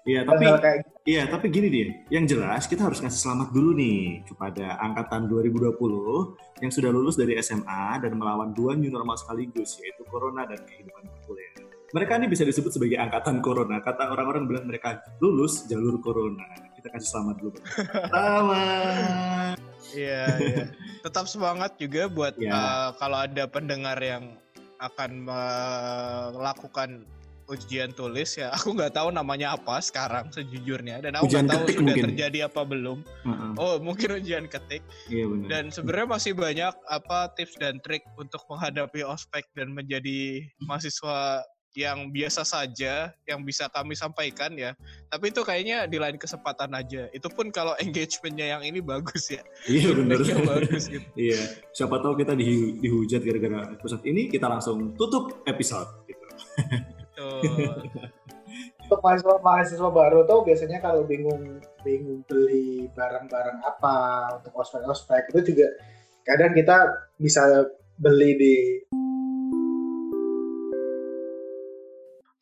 Iya, 0.03 0.27
tapi 0.27 0.43
gitu. 0.43 0.57
Iya, 1.03 1.23
tapi 1.31 1.45
gini 1.47 1.67
dia. 1.71 1.87
Yang 2.11 2.35
jelas 2.35 2.63
kita 2.67 2.87
harus 2.87 2.99
ngasih 2.99 3.19
selamat 3.23 3.49
dulu 3.55 3.71
nih 3.75 4.23
kepada 4.27 4.75
angkatan 4.83 5.31
2020 5.31 5.79
yang 6.59 6.71
sudah 6.71 6.91
lulus 6.91 7.15
dari 7.15 7.39
SMA 7.39 8.03
dan 8.03 8.15
melawan 8.19 8.51
dua 8.51 8.75
new 8.75 8.91
normal 8.91 9.15
sekaligus 9.15 9.79
yaitu 9.79 10.03
corona 10.11 10.43
dan 10.43 10.59
kehidupan 10.63 11.07
berkuliah. 11.07 11.51
Mereka 11.93 12.11
ini 12.19 12.27
bisa 12.27 12.43
disebut 12.43 12.73
sebagai 12.73 12.97
angkatan 12.99 13.39
corona. 13.39 13.79
Kata 13.79 14.11
orang-orang 14.11 14.49
bilang 14.49 14.65
mereka 14.67 14.99
lulus 15.23 15.63
jalur 15.71 15.99
corona. 16.03 16.43
Kita 16.75 16.87
kasih 16.91 17.07
selamat 17.07 17.35
dulu. 17.39 17.57
Selamat. 18.11 19.55
Iya, 19.93 20.23
iya. 20.41 20.63
Tetap 21.05 21.29
semangat 21.29 21.77
juga 21.77 22.09
buat 22.09 22.33
Ya. 22.41 22.51
eh, 22.51 22.89
kalau 22.97 23.23
ada 23.23 23.43
pendengar 23.45 23.99
yang 24.01 24.35
akan 24.81 25.11
melakukan 26.33 27.07
ujian 27.53 27.93
tulis 27.93 28.35
ya. 28.35 28.49
Aku 28.57 28.73
nggak 28.73 28.97
tahu 28.97 29.13
namanya 29.13 29.53
apa 29.53 29.79
sekarang 29.79 30.33
sejujurnya 30.33 30.99
dan 31.05 31.15
aku 31.17 31.29
nggak 31.29 31.47
tahu 31.49 31.65
sudah 31.69 31.85
mungkin. 31.93 32.03
terjadi 32.11 32.39
apa 32.49 32.61
belum. 32.65 32.99
Heeh, 33.05 33.51
Oh, 33.61 33.77
mungkin 33.79 34.17
ujian 34.17 34.45
ketik. 34.49 34.81
Iya 35.07 35.25
benar. 35.29 35.47
Dan 35.49 35.63
sebenarnya 35.69 36.07
masih 36.09 36.33
banyak 36.33 36.73
apa 36.89 37.19
tips 37.37 37.55
dan 37.61 37.77
trik 37.85 38.01
untuk 38.17 38.41
menghadapi 38.49 39.05
ospek 39.05 39.45
dan 39.53 39.71
menjadi 39.71 40.41
mahasiswa 40.65 41.45
yang 41.73 42.13
biasa 42.13 42.45
saja 42.45 43.09
yang 43.25 43.41
bisa 43.41 43.65
kami 43.73 43.97
sampaikan 43.97 44.53
ya. 44.53 44.77
Tapi 45.09 45.33
itu 45.33 45.41
kayaknya 45.41 45.89
di 45.89 45.97
lain 45.97 46.21
kesempatan 46.21 46.69
aja. 46.69 47.09
Itu 47.09 47.33
pun 47.33 47.49
kalau 47.49 47.73
engagementnya 47.83 48.57
yang 48.57 48.61
ini 48.61 48.77
bagus 48.77 49.33
ya. 49.33 49.41
Iya. 49.65 49.89
Feedbacknya 49.97 50.37
bagus 50.53 50.83
gitu. 50.85 51.07
Iya, 51.17 51.41
siapa 51.73 51.97
tahu 51.97 52.13
kita 52.13 52.37
di, 52.37 52.77
dihujat 52.77 53.21
gara-gara 53.25 53.73
episode 53.73 54.05
ini 54.05 54.29
kita 54.29 54.45
langsung 54.45 54.93
tutup 54.93 55.41
episode 55.49 55.89
gitu. 56.05 56.25
Betul. 57.13 57.93
Untuk 58.83 58.99
mahasiswa 59.01 59.37
mahasiswa 59.41 59.89
baru 59.89 60.25
tuh 60.25 60.45
biasanya 60.45 60.81
kalau 60.81 61.05
bingung 61.05 61.61
bingung 61.81 62.25
beli 62.25 62.89
barang-barang 62.93 63.59
apa 63.65 63.95
untuk 64.37 64.53
ospek-ospek 64.61 65.33
itu 65.33 65.53
juga 65.53 65.67
kadang 66.21 66.53
kita 66.53 66.77
bisa 67.17 67.65
beli 67.97 68.31
di 68.37 68.55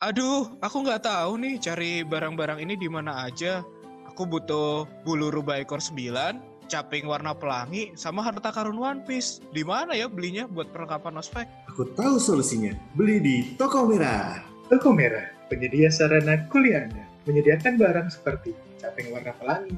Aduh, 0.02 0.58
aku 0.58 0.82
nggak 0.82 1.06
tahu 1.06 1.38
nih 1.38 1.62
cari 1.62 2.02
barang-barang 2.02 2.58
ini 2.58 2.74
di 2.74 2.90
mana 2.90 3.22
aja. 3.22 3.62
Aku 4.10 4.26
butuh 4.26 4.82
bulu 5.06 5.30
rubah 5.30 5.62
ekor 5.62 5.78
9, 5.78 6.66
caping 6.66 7.06
warna 7.06 7.30
pelangi, 7.30 7.94
sama 7.94 8.26
harta 8.26 8.50
karun 8.50 8.82
One 8.82 9.06
Piece. 9.06 9.38
Di 9.54 9.62
mana 9.62 9.94
ya 9.94 10.10
belinya 10.10 10.50
buat 10.50 10.74
perlengkapan 10.74 11.22
ospek? 11.22 11.46
Aku 11.70 11.86
tahu 11.94 12.18
solusinya, 12.18 12.74
beli 12.98 13.22
di 13.22 13.36
toko 13.54 13.86
merah. 13.86 14.51
Toko 14.72 14.88
Merah, 14.88 15.28
penyedia 15.52 15.92
sarana 15.92 16.48
kuliah 16.48 16.88
Anda. 16.88 17.04
Menyediakan 17.28 17.76
barang 17.76 18.08
seperti 18.08 18.56
caping 18.80 19.12
warna 19.12 19.36
pelangi, 19.36 19.76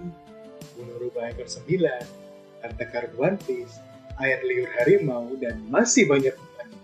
bulu 0.79 1.11
rubah 1.11 1.35
ekor 1.35 1.51
9, 1.51 1.67
harta 2.63 2.85
karun 2.95 3.11
One 3.19 3.35
Piece, 3.43 3.83
air 4.23 4.39
liur 4.47 4.71
harimau, 4.79 5.35
dan 5.43 5.59
masih 5.67 6.07
banyak 6.07 6.39
lagi. 6.39 6.79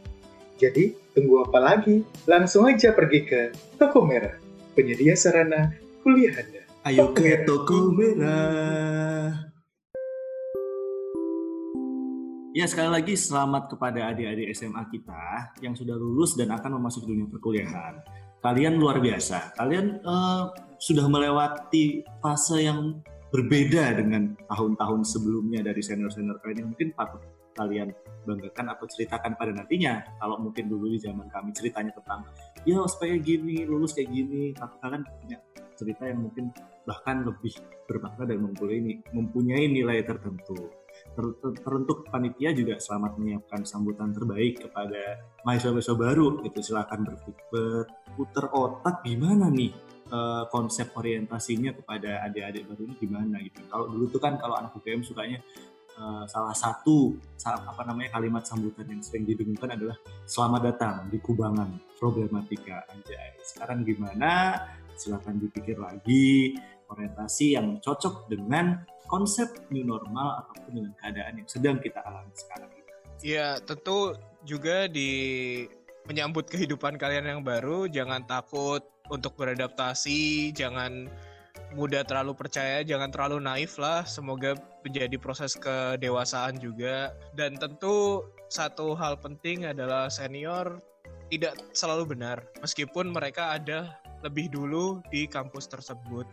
Jadi, 0.58 0.84
tunggu 1.14 1.46
apa 1.46 1.62
lagi? 1.62 2.02
Langsung 2.26 2.66
aja 2.66 2.90
pergi 2.90 3.30
ke 3.30 3.54
Toko 3.78 4.02
Merah, 4.02 4.34
penyedia 4.74 5.14
sarana 5.14 5.70
kuliah 6.02 6.34
Anda. 6.34 6.66
Ayo 6.90 7.14
ke 7.14 7.46
toko 7.46 7.94
merah. 7.94 9.49
Ya 12.60 12.68
sekali 12.68 12.92
lagi 12.92 13.16
selamat 13.16 13.72
kepada 13.72 14.12
adik-adik 14.12 14.52
SMA 14.52 14.84
kita 14.92 15.56
yang 15.64 15.72
sudah 15.72 15.96
lulus 15.96 16.36
dan 16.36 16.52
akan 16.52 16.76
memasuki 16.76 17.08
dunia 17.08 17.24
perkuliahan. 17.24 18.04
Kalian 18.44 18.76
luar 18.76 19.00
biasa. 19.00 19.56
Kalian 19.56 20.04
eh, 20.04 20.44
sudah 20.76 21.08
melewati 21.08 22.04
fase 22.20 22.68
yang 22.68 23.00
berbeda 23.32 23.96
dengan 23.96 24.36
tahun-tahun 24.44 25.08
sebelumnya 25.08 25.64
dari 25.64 25.80
senior-senior 25.80 26.36
kalian 26.44 26.60
yang 26.60 26.68
mungkin 26.76 26.92
patut 26.92 27.24
kalian 27.56 27.96
banggakan 28.28 28.76
atau 28.76 28.84
ceritakan 28.92 29.40
pada 29.40 29.56
nantinya. 29.56 30.04
Kalau 30.20 30.36
mungkin 30.36 30.68
dulu 30.68 30.92
di 30.92 31.00
zaman 31.00 31.32
kami 31.32 31.56
ceritanya 31.56 31.96
tentang 31.96 32.28
ya 32.68 32.84
supaya 32.84 33.16
gini, 33.16 33.64
lulus 33.64 33.96
kayak 33.96 34.12
gini, 34.12 34.52
tapi 34.52 34.76
kalian 34.84 35.08
punya 35.08 35.40
cerita 35.80 36.04
yang 36.04 36.28
mungkin 36.28 36.52
bahkan 36.84 37.24
lebih 37.24 37.56
bermakna 37.88 38.28
dan 38.28 38.44
mempunyai 39.16 39.64
nilai 39.64 40.04
tertentu. 40.04 40.68
Ter- 41.10 41.36
ter- 41.42 41.58
Teruntuk 41.60 42.06
panitia 42.08 42.54
juga 42.54 42.78
selamat 42.78 43.18
menyiapkan 43.18 43.66
sambutan 43.66 44.14
terbaik 44.14 44.62
kepada 44.68 45.20
mahasiswa-mahasiswa 45.42 45.96
baru 45.98 46.40
gitu. 46.46 46.58
Silakan 46.62 47.02
berpikir 47.06 47.44
berputar 47.50 48.46
otak 48.54 49.02
gimana 49.02 49.50
nih 49.50 49.74
eh, 50.10 50.44
konsep 50.48 50.94
orientasinya 50.94 51.74
kepada 51.74 52.24
adik-adik 52.30 52.66
baru 52.70 52.80
ini 52.86 52.94
gimana 52.98 53.36
gitu. 53.42 53.60
Kalau 53.66 53.90
dulu 53.90 54.04
tuh 54.10 54.20
kan 54.22 54.38
kalau 54.38 54.54
anak 54.58 54.74
UGM 54.78 55.02
sukanya 55.02 55.38
eh, 55.98 56.24
salah 56.30 56.54
satu 56.54 57.18
sa- 57.34 57.62
apa 57.62 57.82
namanya 57.84 58.16
kalimat 58.16 58.46
sambutan 58.46 58.86
yang 58.86 59.02
sering 59.02 59.26
didengungkan 59.26 59.74
adalah 59.74 59.98
selamat 60.24 60.60
datang 60.74 60.94
di 61.10 61.18
Kubangan 61.18 61.98
problematika 61.98 62.86
anjay. 62.90 63.34
Sekarang 63.42 63.82
gimana? 63.82 64.56
Silakan 64.94 65.40
dipikir 65.40 65.80
lagi 65.80 66.54
orientasi 66.90 67.56
yang 67.56 67.78
cocok 67.80 68.28
dengan 68.28 68.82
konsep 69.10 69.50
new 69.74 69.82
normal 69.82 70.46
ataupun 70.46 70.70
dengan 70.78 70.92
keadaan 71.02 71.42
yang 71.42 71.48
sedang 71.50 71.76
kita 71.82 71.98
alami 72.06 72.30
sekarang 72.32 72.70
ini. 72.70 72.90
Ya, 73.20 73.58
tentu 73.60 74.14
juga 74.46 74.86
di 74.86 75.10
menyambut 76.08 76.48
kehidupan 76.48 76.96
kalian 76.96 77.26
yang 77.26 77.42
baru, 77.42 77.90
jangan 77.90 78.24
takut 78.24 78.86
untuk 79.10 79.34
beradaptasi, 79.36 80.54
jangan 80.54 81.10
mudah 81.74 82.02
terlalu 82.06 82.34
percaya, 82.34 82.82
jangan 82.82 83.10
terlalu 83.10 83.42
naif 83.42 83.76
lah. 83.76 84.06
Semoga 84.06 84.56
menjadi 84.86 85.18
proses 85.20 85.54
kedewasaan 85.58 86.58
juga. 86.58 87.12
Dan 87.34 87.58
tentu 87.58 88.24
satu 88.48 88.96
hal 88.96 89.18
penting 89.18 89.68
adalah 89.68 90.10
senior 90.10 90.80
tidak 91.30 91.54
selalu 91.70 92.18
benar, 92.18 92.42
meskipun 92.58 93.14
mereka 93.14 93.54
ada 93.54 93.94
lebih 94.26 94.50
dulu 94.50 94.98
di 95.14 95.30
kampus 95.30 95.70
tersebut. 95.70 96.26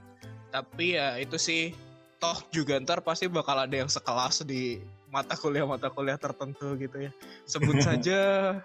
Tapi 0.50 0.98
ya 0.98 1.22
itu 1.22 1.38
sih, 1.38 1.76
toh 2.18 2.38
juga 2.50 2.82
ntar 2.82 3.06
pasti 3.06 3.30
bakal 3.30 3.62
ada 3.62 3.76
yang 3.78 3.90
sekelas 3.90 4.42
di 4.44 4.82
mata 5.08 5.40
kuliah-mata 5.40 5.88
kuliah 5.94 6.18
tertentu 6.20 6.76
gitu 6.76 7.08
ya. 7.08 7.12
Sebut 7.46 7.78
saja 7.88 8.58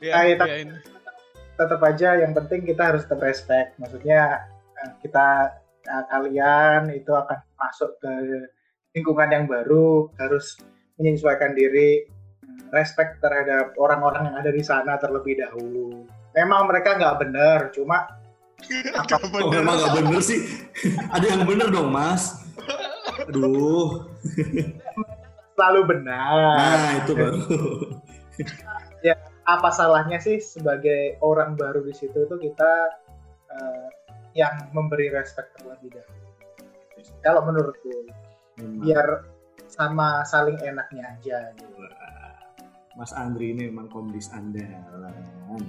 ya, 0.00 0.12
Ah, 0.16 0.24
iya, 0.24 0.36
ya 0.40 0.56
ini. 0.64 0.76
tetap 1.60 1.80
aja 1.84 2.16
yang 2.16 2.32
penting 2.32 2.64
kita 2.64 2.82
harus 2.92 3.04
tetap 3.04 3.20
respect. 3.20 3.76
Maksudnya 3.76 4.48
eh, 4.80 4.90
kita 5.04 5.28
eh, 5.84 6.04
kalian 6.08 6.88
itu 6.96 7.12
akan 7.12 7.38
masuk 7.60 8.00
ke 8.00 8.12
lingkungan 8.96 9.30
yang 9.30 9.44
baru, 9.46 10.08
harus 10.18 10.56
menyesuaikan 10.96 11.52
diri, 11.52 12.08
eh, 12.08 12.64
respect 12.72 13.20
terhadap 13.20 13.76
orang-orang 13.76 14.32
yang 14.32 14.36
ada 14.40 14.50
di 14.50 14.64
sana 14.64 14.96
terlebih 14.96 15.36
dahulu. 15.38 16.08
Memang 16.32 16.64
mereka 16.70 16.96
nggak 16.96 17.16
benar, 17.20 17.58
cuma 17.74 18.06
Oh 19.40 19.50
memang 19.50 19.74
nggak 19.76 19.92
bener 19.98 20.20
sih. 20.22 20.40
Ada 21.10 21.26
yang 21.36 21.42
bener 21.48 21.68
dong 21.72 21.90
mas. 21.90 22.38
Aduh. 23.28 24.06
selalu 25.58 25.80
benar. 25.92 26.32
Nah 26.56 26.90
itu 27.04 27.12
baru. 27.12 27.40
Apa 29.44 29.68
salahnya 29.74 30.22
sih 30.22 30.38
sebagai 30.38 31.18
orang 31.20 31.58
baru 31.58 31.82
di 31.82 31.92
situ 31.92 32.24
tuh 32.30 32.38
kita 32.38 32.72
eh, 33.50 33.86
yang 34.38 34.70
memberi 34.70 35.10
respect 35.10 35.52
terlebih 35.58 35.90
dahulu. 35.90 36.28
Kalau 37.24 37.42
menurutku, 37.44 38.06
Memang. 38.60 38.80
biar 38.84 39.08
sama 39.66 40.22
saling 40.22 40.60
enaknya 40.62 41.18
aja. 41.18 41.38
gitu. 41.58 41.82
Mas 42.98 43.10
Andri 43.16 43.56
ini 43.56 43.70
memang 43.72 43.88
komdis 43.88 44.28
andalan. 44.30 45.64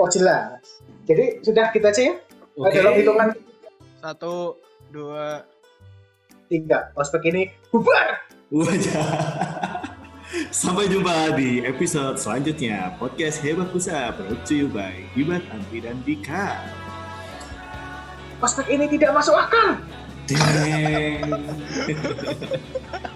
Oh 0.00 0.08
jelas. 0.08 0.80
Jadi 1.04 1.44
sudah 1.44 1.68
kita 1.68 1.92
aja 1.92 2.02
ya. 2.12 2.14
Oke. 2.56 2.76
Dalam 2.80 2.94
hitungan 2.96 3.28
Satu, 4.02 4.58
dua, 4.90 5.46
tiga. 6.50 6.90
Ospek 6.98 7.22
ini 7.30 7.52
bubar. 7.70 8.18
Sampai 10.48 10.88
jumpa 10.88 11.36
di 11.36 11.60
episode 11.62 12.16
selanjutnya 12.16 12.96
podcast 12.96 13.40
Hebat 13.44 13.68
Pusat 13.68 14.16
brought 14.16 14.42
to 14.48 14.64
you 14.64 14.68
by 14.68 15.04
Hibat 15.12 15.44
Andri 15.52 15.84
dan 15.84 16.00
Dika. 16.02 16.56
Ospek 18.42 18.66
ini 18.72 18.88
tidak 18.90 19.12
masuk 19.14 19.36
akal. 19.36 19.76
Deng. 20.26 21.30